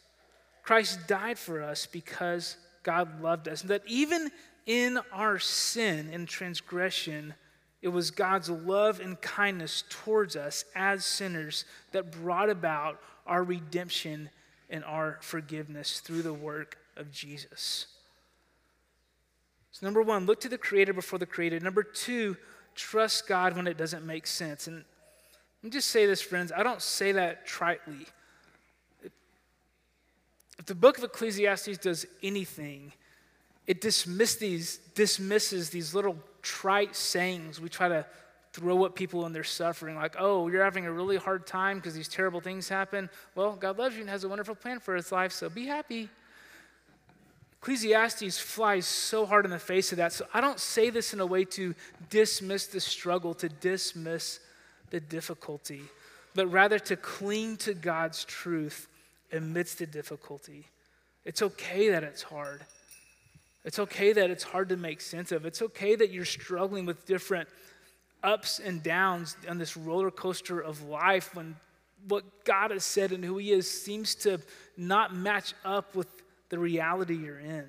Christ 0.64 1.08
died 1.08 1.38
for 1.38 1.62
us 1.62 1.86
because 1.88 2.56
God 2.84 3.22
loved 3.22 3.50
us. 3.50 3.62
And 3.62 3.70
that 3.70 3.84
even 3.86 4.32
in 4.66 4.98
our 5.12 5.40
sin 5.40 6.10
and 6.14 6.26
transgression, 6.26 7.34
it 7.82 7.88
was 7.88 8.12
God's 8.12 8.50
love 8.50 9.00
and 9.00 9.20
kindness 9.22 9.84
towards 9.90 10.36
us 10.36 10.66
as 10.76 11.04
sinners 11.04 11.66
that 11.92 12.12
brought 12.12 12.50
about 12.50 13.02
our 13.26 13.44
redemption 13.44 14.30
and 14.70 14.84
our 14.84 15.18
forgiveness 15.22 16.00
through 16.00 16.22
the 16.22 16.34
work 16.34 16.78
of 16.96 17.12
Jesus. 17.12 17.88
So, 19.72 19.86
number 19.86 20.02
one, 20.02 20.26
look 20.26 20.40
to 20.42 20.50
the 20.50 20.58
Creator 20.58 20.94
before 20.94 21.18
the 21.18 21.26
created. 21.26 21.64
Number 21.64 21.82
two, 21.82 22.38
trust 22.76 23.28
God 23.28 23.56
when 23.56 23.68
it 23.68 23.78
doesn't 23.78 24.06
make 24.06 24.28
sense. 24.28 24.68
And 24.68 24.78
let 24.78 25.64
me 25.64 25.70
just 25.70 25.90
say 25.90 26.06
this, 26.06 26.22
friends, 26.22 26.52
I 26.56 26.64
don't 26.64 26.82
say 26.82 27.14
that 27.14 27.48
tritely. 27.48 28.06
If 30.60 30.66
the 30.66 30.76
book 30.76 30.98
of 30.98 31.04
Ecclesiastes 31.04 31.80
does 31.80 32.06
anything, 32.22 32.94
it 33.66 33.82
dismiss 33.82 34.36
these, 34.36 34.78
dismisses 34.94 35.70
these 35.70 35.96
little 35.96 36.18
trite 36.42 36.96
sayings 36.96 37.60
we 37.60 37.70
try 37.70 37.88
to 37.88 38.06
throw 38.54 38.86
at 38.86 38.96
people 38.96 39.22
when 39.24 39.32
they're 39.32 39.44
suffering, 39.44 39.96
like, 39.96 40.16
oh, 40.20 40.50
you're 40.50 40.64
having 40.64 40.86
a 40.86 40.92
really 40.92 41.18
hard 41.18 41.48
time 41.48 41.78
because 41.78 41.94
these 41.94 42.10
terrible 42.10 42.42
things 42.42 42.68
happen. 42.68 43.10
Well, 43.34 43.56
God 43.56 43.78
loves 43.78 43.96
you 43.96 44.02
and 44.02 44.10
has 44.10 44.24
a 44.24 44.30
wonderful 44.30 44.56
plan 44.56 44.80
for 44.80 44.96
his 44.96 45.12
life, 45.12 45.32
so 45.32 45.50
be 45.50 45.66
happy. 45.66 46.10
Ecclesiastes 47.62 48.40
flies 48.40 48.86
so 48.88 49.26
hard 49.26 49.46
in 49.46 49.52
the 49.52 49.60
face 49.60 49.92
of 49.92 50.00
that. 50.00 50.12
So 50.12 50.26
I 50.34 50.42
don't 50.42 50.60
say 50.60 50.90
this 50.90 51.14
in 51.14 51.20
a 51.20 51.26
way 51.26 51.46
to 51.46 51.76
dismiss 52.10 52.68
the 52.68 52.80
struggle, 52.80 53.34
to 53.36 53.50
dismiss 53.50 54.40
the 54.90 55.00
difficulty, 55.00 55.84
but 56.34 56.48
rather 56.48 56.80
to 56.80 56.96
cling 56.96 57.58
to 57.58 57.74
God's 57.74 58.26
truth 58.26 58.88
amidst 59.32 59.80
the 59.80 59.86
difficulty. 59.86 60.66
It's 61.24 61.42
okay 61.42 61.90
that 61.90 62.04
it's 62.04 62.24
hard. 62.24 62.62
It's 63.64 63.80
okay 63.80 64.14
that 64.14 64.30
it's 64.30 64.44
hard 64.44 64.70
to 64.70 64.78
make 64.78 65.02
sense 65.02 65.32
of. 65.32 65.46
It's 65.46 65.62
okay 65.62 65.96
that 65.96 66.12
you're 66.12 66.26
struggling 66.26 66.86
with 66.86 67.06
different 67.06 67.48
ups 68.24 68.60
and 68.60 68.82
downs 68.82 69.36
on 69.48 69.58
this 69.58 69.78
roller 69.78 70.12
coaster 70.12 70.60
of 70.60 70.82
life 70.84 71.36
when 71.36 71.56
what 72.08 72.46
God 72.46 72.72
has 72.72 72.84
said 72.84 73.12
and 73.12 73.24
who 73.24 73.38
He 73.38 73.52
is 73.52 73.70
seems 73.70 74.16
to 74.16 74.40
not 74.78 75.16
match 75.16 75.54
up 75.64 75.96
with 75.96 76.08
the 76.50 76.58
reality 76.58 77.16
you're 77.16 77.40
in. 77.40 77.68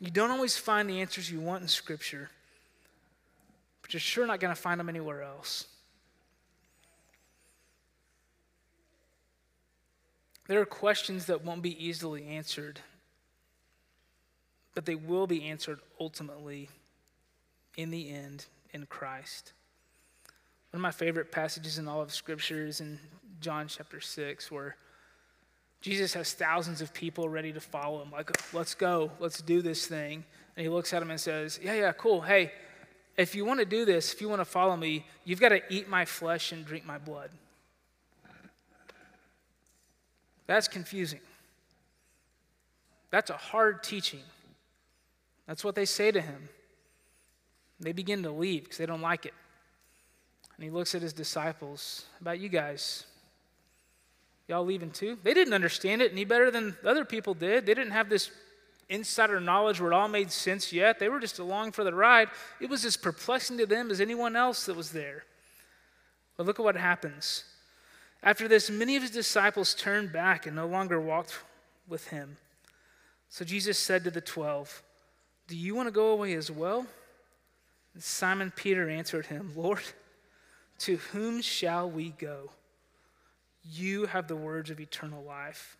You 0.00 0.10
don't 0.10 0.30
always 0.30 0.56
find 0.56 0.88
the 0.88 1.00
answers 1.00 1.30
you 1.30 1.40
want 1.40 1.62
in 1.62 1.68
Scripture, 1.68 2.30
but 3.82 3.92
you're 3.92 4.00
sure 4.00 4.26
not 4.26 4.40
going 4.40 4.54
to 4.54 4.60
find 4.60 4.78
them 4.78 4.88
anywhere 4.88 5.22
else. 5.22 5.66
There 10.46 10.60
are 10.60 10.66
questions 10.66 11.26
that 11.26 11.44
won't 11.44 11.62
be 11.62 11.84
easily 11.84 12.26
answered, 12.26 12.80
but 14.78 14.86
they 14.86 14.94
will 14.94 15.26
be 15.26 15.42
answered 15.42 15.80
ultimately 15.98 16.68
in 17.76 17.90
the 17.90 18.10
end 18.12 18.46
in 18.72 18.86
Christ. 18.86 19.52
One 20.70 20.78
of 20.78 20.82
my 20.82 20.92
favorite 20.92 21.32
passages 21.32 21.78
in 21.78 21.88
all 21.88 22.00
of 22.00 22.14
Scripture 22.14 22.64
is 22.64 22.80
in 22.80 23.00
John 23.40 23.66
chapter 23.66 24.00
6, 24.00 24.52
where 24.52 24.76
Jesus 25.80 26.14
has 26.14 26.32
thousands 26.32 26.80
of 26.80 26.94
people 26.94 27.28
ready 27.28 27.52
to 27.52 27.60
follow 27.60 28.00
him. 28.00 28.12
Like, 28.12 28.30
let's 28.54 28.76
go, 28.76 29.10
let's 29.18 29.42
do 29.42 29.62
this 29.62 29.88
thing. 29.88 30.24
And 30.56 30.62
he 30.62 30.68
looks 30.68 30.92
at 30.92 31.02
him 31.02 31.10
and 31.10 31.20
says, 31.20 31.58
Yeah, 31.60 31.74
yeah, 31.74 31.90
cool. 31.90 32.20
Hey, 32.20 32.52
if 33.16 33.34
you 33.34 33.44
want 33.44 33.58
to 33.58 33.66
do 33.66 33.84
this, 33.84 34.12
if 34.12 34.20
you 34.20 34.28
want 34.28 34.42
to 34.42 34.44
follow 34.44 34.76
me, 34.76 35.04
you've 35.24 35.40
got 35.40 35.48
to 35.48 35.60
eat 35.70 35.88
my 35.88 36.04
flesh 36.04 36.52
and 36.52 36.64
drink 36.64 36.86
my 36.86 36.98
blood. 36.98 37.30
That's 40.46 40.68
confusing. 40.68 41.18
That's 43.10 43.30
a 43.30 43.36
hard 43.36 43.82
teaching. 43.82 44.22
That's 45.48 45.64
what 45.64 45.74
they 45.74 45.86
say 45.86 46.12
to 46.12 46.20
him. 46.20 46.48
They 47.80 47.92
begin 47.92 48.22
to 48.22 48.30
leave 48.30 48.64
because 48.64 48.78
they 48.78 48.86
don't 48.86 49.00
like 49.00 49.24
it. 49.26 49.34
And 50.56 50.64
he 50.64 50.70
looks 50.70 50.94
at 50.94 51.02
his 51.02 51.12
disciples. 51.12 52.04
About 52.20 52.38
you 52.38 52.48
guys? 52.48 53.06
Y'all 54.46 54.64
leaving 54.64 54.90
too? 54.90 55.16
They 55.22 55.34
didn't 55.34 55.54
understand 55.54 56.02
it 56.02 56.12
any 56.12 56.24
better 56.24 56.50
than 56.50 56.76
other 56.84 57.04
people 57.04 57.34
did. 57.34 57.66
They 57.66 57.74
didn't 57.74 57.92
have 57.92 58.08
this 58.08 58.30
insider 58.88 59.40
knowledge 59.40 59.80
where 59.80 59.92
it 59.92 59.94
all 59.94 60.08
made 60.08 60.30
sense 60.30 60.72
yet. 60.72 60.98
They 60.98 61.08
were 61.08 61.20
just 61.20 61.38
along 61.38 61.72
for 61.72 61.84
the 61.84 61.94
ride. 61.94 62.28
It 62.60 62.68
was 62.68 62.84
as 62.84 62.96
perplexing 62.96 63.58
to 63.58 63.66
them 63.66 63.90
as 63.90 64.00
anyone 64.00 64.36
else 64.36 64.66
that 64.66 64.76
was 64.76 64.92
there. 64.92 65.24
But 66.36 66.46
look 66.46 66.58
at 66.58 66.64
what 66.64 66.76
happens. 66.76 67.44
After 68.22 68.48
this, 68.48 68.70
many 68.70 68.96
of 68.96 69.02
his 69.02 69.10
disciples 69.10 69.74
turned 69.74 70.12
back 70.12 70.46
and 70.46 70.56
no 70.56 70.66
longer 70.66 71.00
walked 71.00 71.38
with 71.86 72.08
him. 72.08 72.36
So 73.28 73.44
Jesus 73.44 73.78
said 73.78 74.04
to 74.04 74.10
the 74.10 74.20
twelve, 74.20 74.82
Do 75.48 75.56
you 75.56 75.74
want 75.74 75.88
to 75.88 75.92
go 75.92 76.12
away 76.12 76.34
as 76.34 76.50
well? 76.50 76.86
And 77.94 78.02
Simon 78.02 78.52
Peter 78.54 78.88
answered 78.88 79.26
him, 79.26 79.52
Lord, 79.56 79.82
to 80.80 80.96
whom 80.96 81.40
shall 81.40 81.90
we 81.90 82.10
go? 82.10 82.50
You 83.64 84.06
have 84.06 84.28
the 84.28 84.36
words 84.36 84.70
of 84.70 84.78
eternal 84.78 85.24
life. 85.24 85.76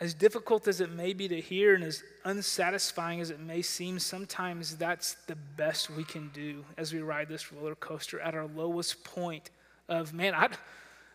As 0.00 0.14
difficult 0.14 0.66
as 0.66 0.80
it 0.80 0.90
may 0.90 1.12
be 1.12 1.28
to 1.28 1.38
hear 1.38 1.74
and 1.74 1.84
as 1.84 2.02
unsatisfying 2.24 3.20
as 3.20 3.30
it 3.30 3.38
may 3.38 3.60
seem, 3.60 3.98
sometimes 3.98 4.76
that's 4.78 5.16
the 5.26 5.36
best 5.36 5.90
we 5.90 6.04
can 6.04 6.30
do 6.32 6.64
as 6.78 6.94
we 6.94 7.00
ride 7.00 7.28
this 7.28 7.52
roller 7.52 7.74
coaster 7.74 8.18
at 8.20 8.34
our 8.34 8.46
lowest 8.46 9.04
point 9.04 9.50
of, 9.90 10.14
man, 10.14 10.34
I, 10.34 10.48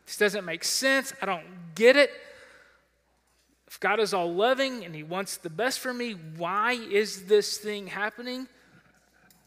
this 0.06 0.18
doesn't 0.18 0.46
make 0.46 0.64
sense. 0.64 1.14
I 1.20 1.26
don't 1.26 1.46
get 1.74 1.96
it. 1.96 2.12
If 3.68 3.80
God 3.80 4.00
is 4.00 4.14
all 4.14 4.34
loving 4.34 4.86
and 4.86 4.96
He 4.96 5.04
wants 5.04 5.38
the 5.38 5.50
best 5.50 5.80
for 5.80 5.94
me, 5.94 6.12
why 6.38 6.74
is 6.74 7.26
this 7.26 7.58
thing 7.58 7.88
happening? 7.88 8.48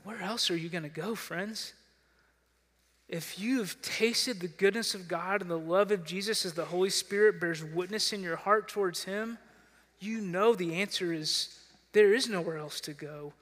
where 0.09 0.23
else 0.23 0.51
are 0.51 0.57
you 0.57 0.71
going 0.71 0.85
to 0.85 0.89
go, 0.89 1.15
friends? 1.15 1.75
If 3.11 3.39
you've 3.39 3.81
tasted 3.83 4.41
the 4.41 4.49
goodness 4.49 4.95
of 4.95 5.07
God 5.07 5.43
and 5.43 5.51
the 5.51 5.59
love 5.59 5.91
of 5.91 6.03
Jesus 6.03 6.47
as 6.47 6.55
the 6.55 6.65
Holy 6.65 6.89
Spirit 6.89 7.39
bears 7.39 7.63
witness 7.63 8.15
in 8.15 8.23
your 8.23 8.37
heart 8.37 8.69
towards 8.69 9.05
Him, 9.05 9.37
you 10.01 10.23
know 10.23 10.55
the 10.55 10.77
answer 10.77 11.13
is 11.13 11.59
there 11.93 12.15
is 12.15 12.27
nowhere 12.27 12.57
else 12.57 12.81
to 12.83 12.95
go. 12.95 13.35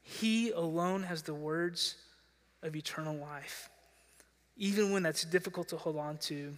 He 0.00 0.50
alone 0.50 1.02
has 1.02 1.20
the 1.20 1.34
words 1.34 1.96
of 2.62 2.74
eternal 2.74 3.16
life, 3.16 3.68
even 4.56 4.92
when 4.92 5.02
that's 5.02 5.24
difficult 5.24 5.68
to 5.68 5.76
hold 5.76 5.98
on 5.98 6.16
to 6.18 6.56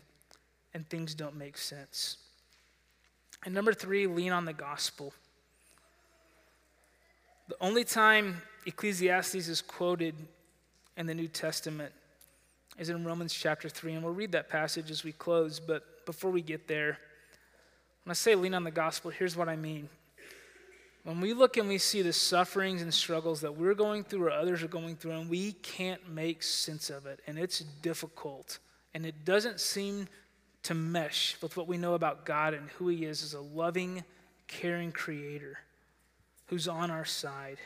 and 0.75 0.89
things 0.89 1.12
don't 1.12 1.35
make 1.35 1.59
sense. 1.59 2.19
And 3.44 3.55
number 3.55 3.72
three, 3.72 4.07
lean 4.07 4.33
on 4.33 4.44
the 4.44 4.53
gospel. 4.53 5.12
The 7.49 7.57
only 7.61 7.85
time 7.85 8.42
Ecclesiastes 8.66 9.49
is 9.49 9.62
quoted 9.62 10.14
in 10.96 11.07
the 11.07 11.14
New 11.14 11.29
Testament 11.29 11.92
is 12.79 12.90
in 12.90 13.05
Romans 13.05 13.33
chapter 13.33 13.68
3, 13.68 13.94
and 13.94 14.03
we'll 14.03 14.12
read 14.12 14.33
that 14.33 14.49
passage 14.49 14.90
as 14.90 15.05
we 15.05 15.12
close. 15.12 15.61
But 15.61 16.05
before 16.05 16.31
we 16.31 16.42
get 16.42 16.68
there, 16.68 16.99
when 18.05 18.11
I 18.11 18.14
say 18.14 18.35
lean 18.35 18.55
on 18.55 18.64
the 18.64 18.70
gospel, 18.70 19.11
here's 19.11 19.37
what 19.37 19.49
I 19.49 19.57
mean. 19.57 19.88
When 21.05 21.20
we 21.20 21.33
look 21.33 21.57
and 21.57 21.68
we 21.68 21.79
see 21.79 22.03
the 22.03 22.12
sufferings 22.12 22.83
and 22.83 22.92
struggles 22.92 23.40
that 23.42 23.57
we're 23.57 23.75
going 23.75 24.03
through 24.05 24.25
or 24.25 24.31
others 24.31 24.62
are 24.62 24.68
going 24.68 24.96
through, 24.96 25.12
and 25.12 25.31
we 25.31 25.53
can't 25.53 26.09
make 26.11 26.42
sense 26.42 26.90
of 26.90 27.07
it, 27.07 27.20
and 27.27 27.38
it's 27.38 27.61
difficult, 27.61 28.59
and 28.92 29.07
it 29.07 29.25
doesn't 29.25 29.61
seem 29.61 30.09
to 30.66 30.74
mesh 30.74 31.37
with 31.40 31.57
what 31.57 31.68
we 31.68 31.79
know 31.79 31.94
about 31.94 32.24
God 32.24 32.52
and 32.52 32.68
who 32.70 32.88
He 32.88 33.05
is 33.05 33.22
as 33.22 33.35
a 33.35 33.40
loving, 33.40 34.02
caring 34.48 34.90
creator 34.90 35.59
who's 36.46 36.66
on 36.66 36.90
our 36.90 37.05
side. 37.05 37.59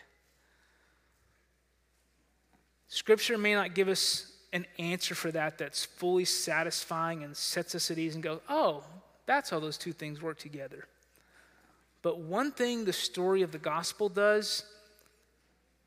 Scripture 2.88 3.38
may 3.38 3.54
not 3.54 3.74
give 3.74 3.88
us 3.88 4.32
an 4.52 4.66
answer 4.78 5.14
for 5.14 5.30
that 5.30 5.56
that's 5.56 5.84
fully 5.84 6.24
satisfying 6.24 7.22
and 7.22 7.36
sets 7.36 7.74
us 7.74 7.90
at 7.90 7.98
ease 7.98 8.14
and 8.14 8.22
goes, 8.22 8.40
oh, 8.48 8.84
that's 9.26 9.48
how 9.48 9.60
those 9.60 9.78
two 9.78 9.92
things 9.92 10.20
work 10.20 10.38
together. 10.38 10.84
But 12.02 12.18
one 12.18 12.50
thing 12.52 12.84
the 12.84 12.92
story 12.92 13.42
of 13.42 13.52
the 13.52 13.58
gospel 13.58 14.08
does 14.08 14.64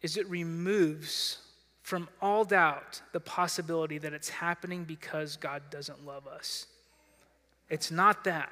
is 0.01 0.17
it 0.17 0.27
removes 0.29 1.39
from 1.81 2.07
all 2.21 2.45
doubt 2.45 3.01
the 3.11 3.19
possibility 3.19 3.97
that 3.97 4.13
it's 4.13 4.29
happening 4.29 4.83
because 4.83 5.35
God 5.35 5.61
doesn't 5.69 6.05
love 6.05 6.25
us. 6.27 6.67
It's 7.73 7.89
not 7.89 8.25
that. 8.25 8.51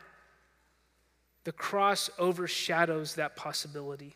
The 1.44 1.52
cross 1.52 2.10
overshadows 2.18 3.16
that 3.16 3.36
possibility. 3.36 4.16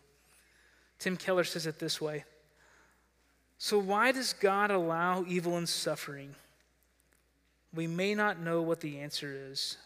Tim 0.98 1.16
Keller 1.16 1.44
says 1.44 1.68
it 1.68 1.78
this 1.78 2.02
way 2.02 2.26
so, 3.60 3.78
why 3.78 4.12
does 4.12 4.34
God 4.34 4.72
allow 4.72 5.24
evil 5.28 5.58
and 5.58 5.70
suffering? 5.70 6.36
We 7.74 7.86
may 7.88 8.16
not 8.16 8.40
know 8.40 8.64
what 8.64 8.82
the 8.82 9.00
answer 9.00 9.34
is, 9.52 9.78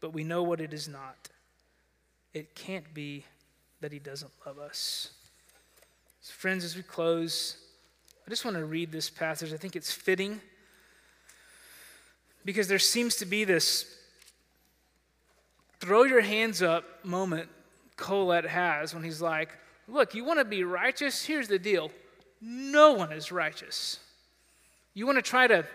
but 0.00 0.12
we 0.12 0.24
know 0.24 0.42
what 0.42 0.60
it 0.60 0.74
is 0.74 0.88
not. 0.88 1.30
It 2.34 2.54
can't 2.54 2.92
be 2.92 3.24
that 3.80 3.92
He 3.92 3.98
doesn't 3.98 4.30
love 4.44 4.58
us. 4.58 5.10
So, 6.20 6.34
friends, 6.34 6.64
as 6.64 6.76
we 6.76 6.82
close, 6.82 7.56
I 8.26 8.30
just 8.30 8.44
want 8.44 8.58
to 8.58 8.64
read 8.66 8.92
this 8.92 9.08
passage. 9.08 9.54
I 9.54 9.56
think 9.56 9.74
it's 9.74 9.92
fitting 9.92 10.38
because 12.44 12.68
there 12.68 12.78
seems 12.78 13.16
to 13.16 13.26
be 13.26 13.44
this 13.44 13.96
throw 15.80 16.04
your 16.04 16.20
hands 16.20 16.62
up 16.62 16.84
moment 17.04 17.48
Kohelet 17.96 18.46
has 18.46 18.94
when 18.94 19.02
he's 19.02 19.20
like, 19.20 19.50
Look, 19.88 20.14
you 20.14 20.24
want 20.24 20.38
to 20.38 20.44
be 20.44 20.62
righteous? 20.62 21.24
Here's 21.24 21.48
the 21.48 21.58
deal 21.58 21.90
no 22.40 22.92
one 22.92 23.12
is 23.12 23.30
righteous. 23.30 23.98
You 24.94 25.06
want 25.06 25.18
to 25.18 25.22
try 25.22 25.46
to 25.46 25.66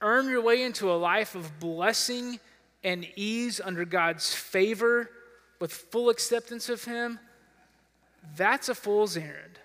earn 0.00 0.28
your 0.28 0.42
way 0.42 0.62
into 0.62 0.90
a 0.90 0.94
life 0.94 1.34
of 1.34 1.58
blessing 1.58 2.38
and 2.84 3.06
ease 3.16 3.60
under 3.62 3.84
God's 3.84 4.34
favor 4.34 5.10
with 5.60 5.72
full 5.72 6.10
acceptance 6.10 6.68
of 6.68 6.84
Him? 6.84 7.18
That's 8.36 8.68
a 8.68 8.74
fool's 8.74 9.16
errand. 9.16 9.58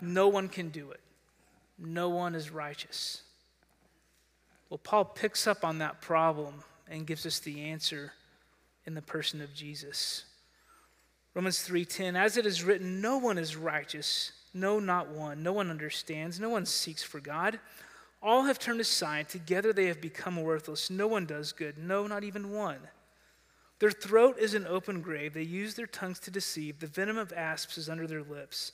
No 0.00 0.28
one 0.28 0.48
can 0.48 0.68
do 0.68 0.90
it. 0.90 1.00
No 1.78 2.10
one 2.10 2.34
is 2.34 2.50
righteous. 2.50 3.22
Well, 4.68 4.78
Paul 4.78 5.04
picks 5.04 5.46
up 5.46 5.64
on 5.64 5.78
that 5.78 6.00
problem 6.00 6.62
and 6.88 7.06
gives 7.06 7.24
us 7.24 7.38
the 7.38 7.62
answer 7.62 8.12
in 8.86 8.94
the 8.94 9.02
person 9.02 9.40
of 9.40 9.54
Jesus. 9.54 10.24
Romans 11.34 11.58
3:10 11.66 12.16
As 12.16 12.36
it 12.36 12.46
is 12.46 12.64
written 12.64 13.00
no 13.00 13.18
one 13.18 13.38
is 13.38 13.56
righteous 13.56 14.32
no, 14.56 14.80
not 14.80 15.10
one. 15.10 15.42
No 15.42 15.52
one 15.52 15.70
understands. 15.70 16.40
No 16.40 16.48
one 16.48 16.64
seeks 16.64 17.02
for 17.02 17.20
God. 17.20 17.60
All 18.22 18.44
have 18.44 18.58
turned 18.58 18.80
aside. 18.80 19.28
Together 19.28 19.70
they 19.70 19.86
have 19.86 20.00
become 20.00 20.42
worthless. 20.42 20.88
No 20.88 21.06
one 21.06 21.26
does 21.26 21.52
good. 21.52 21.76
No, 21.76 22.06
not 22.06 22.24
even 22.24 22.50
one. 22.50 22.80
Their 23.78 23.90
throat 23.90 24.38
is 24.38 24.54
an 24.54 24.66
open 24.66 25.02
grave. 25.02 25.34
They 25.34 25.42
use 25.42 25.74
their 25.74 25.86
tongues 25.86 26.18
to 26.20 26.30
deceive. 26.30 26.80
The 26.80 26.86
venom 26.86 27.18
of 27.18 27.34
asps 27.34 27.76
is 27.76 27.90
under 27.90 28.06
their 28.06 28.22
lips. 28.22 28.72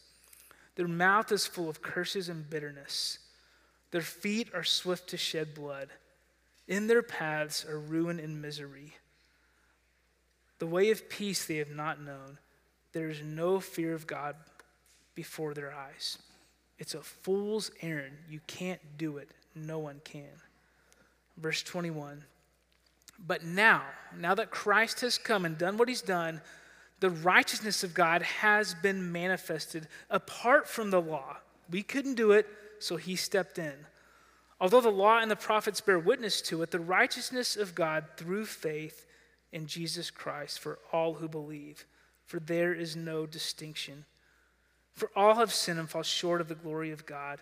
Their 0.76 0.86
mouth 0.86 1.32
is 1.32 1.48
full 1.48 1.68
of 1.68 1.82
curses 1.82 2.28
and 2.28 2.48
bitterness. 2.48 3.18
Their 3.90 4.02
feet 4.02 4.50
are 4.54 4.62
swift 4.62 5.08
to 5.08 5.16
shed 5.16 5.52
blood. 5.52 5.88
In 6.68 6.86
their 6.86 7.02
paths 7.02 7.64
are 7.64 7.80
ruin 7.80 8.20
and 8.20 8.40
misery. 8.40 8.94
The 10.62 10.68
way 10.68 10.92
of 10.92 11.08
peace 11.08 11.44
they 11.44 11.56
have 11.56 11.72
not 11.72 12.00
known. 12.00 12.38
There 12.92 13.10
is 13.10 13.20
no 13.20 13.58
fear 13.58 13.94
of 13.94 14.06
God 14.06 14.36
before 15.16 15.54
their 15.54 15.74
eyes. 15.74 16.18
It's 16.78 16.94
a 16.94 17.00
fool's 17.00 17.72
errand. 17.80 18.16
You 18.30 18.38
can't 18.46 18.78
do 18.96 19.16
it. 19.16 19.32
No 19.56 19.80
one 19.80 20.00
can. 20.04 20.30
Verse 21.36 21.64
21 21.64 22.22
But 23.18 23.42
now, 23.42 23.82
now 24.16 24.36
that 24.36 24.52
Christ 24.52 25.00
has 25.00 25.18
come 25.18 25.44
and 25.44 25.58
done 25.58 25.78
what 25.78 25.88
he's 25.88 26.00
done, 26.00 26.40
the 27.00 27.10
righteousness 27.10 27.82
of 27.82 27.92
God 27.92 28.22
has 28.22 28.72
been 28.72 29.10
manifested 29.10 29.88
apart 30.10 30.68
from 30.68 30.92
the 30.92 31.02
law. 31.02 31.38
We 31.72 31.82
couldn't 31.82 32.14
do 32.14 32.30
it, 32.30 32.46
so 32.78 32.94
he 32.94 33.16
stepped 33.16 33.58
in. 33.58 33.74
Although 34.60 34.80
the 34.80 34.90
law 34.90 35.18
and 35.18 35.28
the 35.28 35.34
prophets 35.34 35.80
bear 35.80 35.98
witness 35.98 36.40
to 36.42 36.62
it, 36.62 36.70
the 36.70 36.78
righteousness 36.78 37.56
of 37.56 37.74
God 37.74 38.04
through 38.16 38.46
faith 38.46 39.06
in 39.52 39.66
Jesus 39.66 40.10
Christ 40.10 40.58
for 40.58 40.78
all 40.92 41.14
who 41.14 41.28
believe, 41.28 41.86
for 42.24 42.40
there 42.40 42.72
is 42.72 42.96
no 42.96 43.26
distinction. 43.26 44.04
For 44.94 45.10
all 45.14 45.36
have 45.36 45.52
sinned 45.52 45.78
and 45.78 45.88
fall 45.88 46.02
short 46.02 46.40
of 46.40 46.48
the 46.48 46.54
glory 46.54 46.90
of 46.90 47.06
God, 47.06 47.40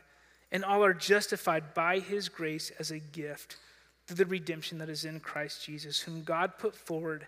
and 0.52 0.64
all 0.64 0.84
are 0.84 0.94
justified 0.94 1.74
by 1.74 2.00
his 2.00 2.28
grace 2.28 2.70
as 2.78 2.90
a 2.90 2.98
gift 2.98 3.56
through 4.06 4.16
the 4.16 4.26
redemption 4.26 4.78
that 4.78 4.88
is 4.88 5.04
in 5.04 5.20
Christ 5.20 5.64
Jesus, 5.64 6.00
whom 6.00 6.22
God 6.22 6.58
put 6.58 6.74
forward 6.74 7.26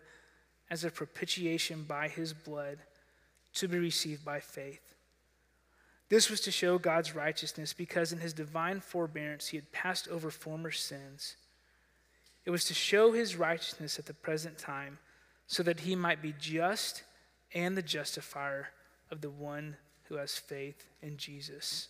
as 0.71 0.85
a 0.85 0.91
propitiation 0.91 1.85
by 1.85 2.09
his 2.09 2.33
blood 2.33 2.79
to 3.55 3.69
be 3.69 3.79
received 3.79 4.25
by 4.25 4.41
faith. 4.41 4.95
This 6.09 6.29
was 6.29 6.41
to 6.43 6.51
show 6.51 6.79
God's 6.79 7.15
righteousness 7.15 7.73
because 7.73 8.13
in 8.13 8.19
his 8.19 8.33
divine 8.33 8.81
forbearance 8.81 9.49
he 9.49 9.57
had 9.57 9.73
passed 9.73 10.09
over 10.09 10.31
former 10.31 10.71
sins. 10.71 11.37
It 12.45 12.51
was 12.51 12.65
to 12.67 12.75
show 12.75 13.13
his 13.13 13.37
righteousness 13.37 13.99
at 13.99 14.07
the 14.07 14.15
present 14.15 14.59
time 14.59 14.99
so 15.47 15.63
that 15.63 15.81
he 15.81 15.95
might 15.95 16.21
be 16.21 16.35
just 16.39 17.03
and 17.55 17.77
the 17.77 17.83
justifier 17.83 18.71
of 19.11 19.21
the 19.21 19.31
one 19.31 19.77
who 20.05 20.17
has 20.17 20.37
faith 20.37 20.89
in 21.03 21.17
Jesus. 21.17 21.89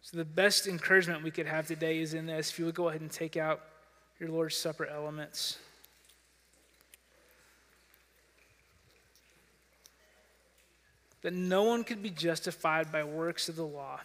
So, 0.00 0.16
the 0.16 0.24
best 0.24 0.66
encouragement 0.66 1.22
we 1.22 1.30
could 1.30 1.46
have 1.46 1.68
today 1.68 2.00
is 2.00 2.12
in 2.14 2.26
this. 2.26 2.50
If 2.50 2.58
you 2.58 2.64
would 2.64 2.74
go 2.74 2.88
ahead 2.88 3.02
and 3.02 3.10
take 3.10 3.36
out 3.36 3.60
your 4.18 4.30
Lord's 4.30 4.56
Supper 4.56 4.86
elements. 4.86 5.58
That 11.22 11.32
no 11.32 11.62
one 11.62 11.84
could 11.84 12.02
be 12.02 12.10
justified 12.10 12.90
by 12.90 13.04
works 13.04 13.48
of 13.48 13.54
the 13.54 13.66
law, 13.66 14.00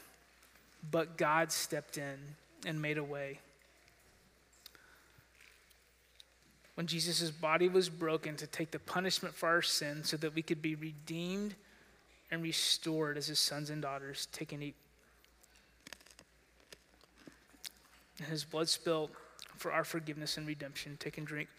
but 0.91 1.17
God 1.17 1.51
stepped 1.51 1.97
in 1.97 2.17
and 2.65 2.79
made 2.79 2.97
a 2.99 3.03
way. 3.03 3.39
When 6.77 6.85
Jesus' 6.85 7.31
body 7.31 7.69
was 7.69 7.89
broken 7.89 8.35
to 8.35 8.45
take 8.45 8.69
the 8.69 8.77
punishment 8.77 9.33
for 9.33 9.49
our 9.49 9.63
sins 9.63 10.09
so 10.09 10.17
that 10.17 10.35
we 10.35 10.43
could 10.43 10.61
be 10.61 10.75
redeemed 10.75 11.55
and 12.29 12.43
restored 12.43 13.17
as 13.17 13.25
his 13.25 13.39
sons 13.39 13.71
and 13.71 13.81
daughters. 13.81 14.27
Take 14.31 14.51
and 14.53 14.61
eat. 14.61 14.75
And 18.19 18.27
his 18.27 18.43
blood 18.43 18.69
spilled 18.69 19.09
for 19.55 19.71
our 19.71 19.83
forgiveness 19.83 20.37
and 20.37 20.45
redemption. 20.45 20.97
Take 20.99 21.17
and 21.17 21.25
drink. 21.25 21.49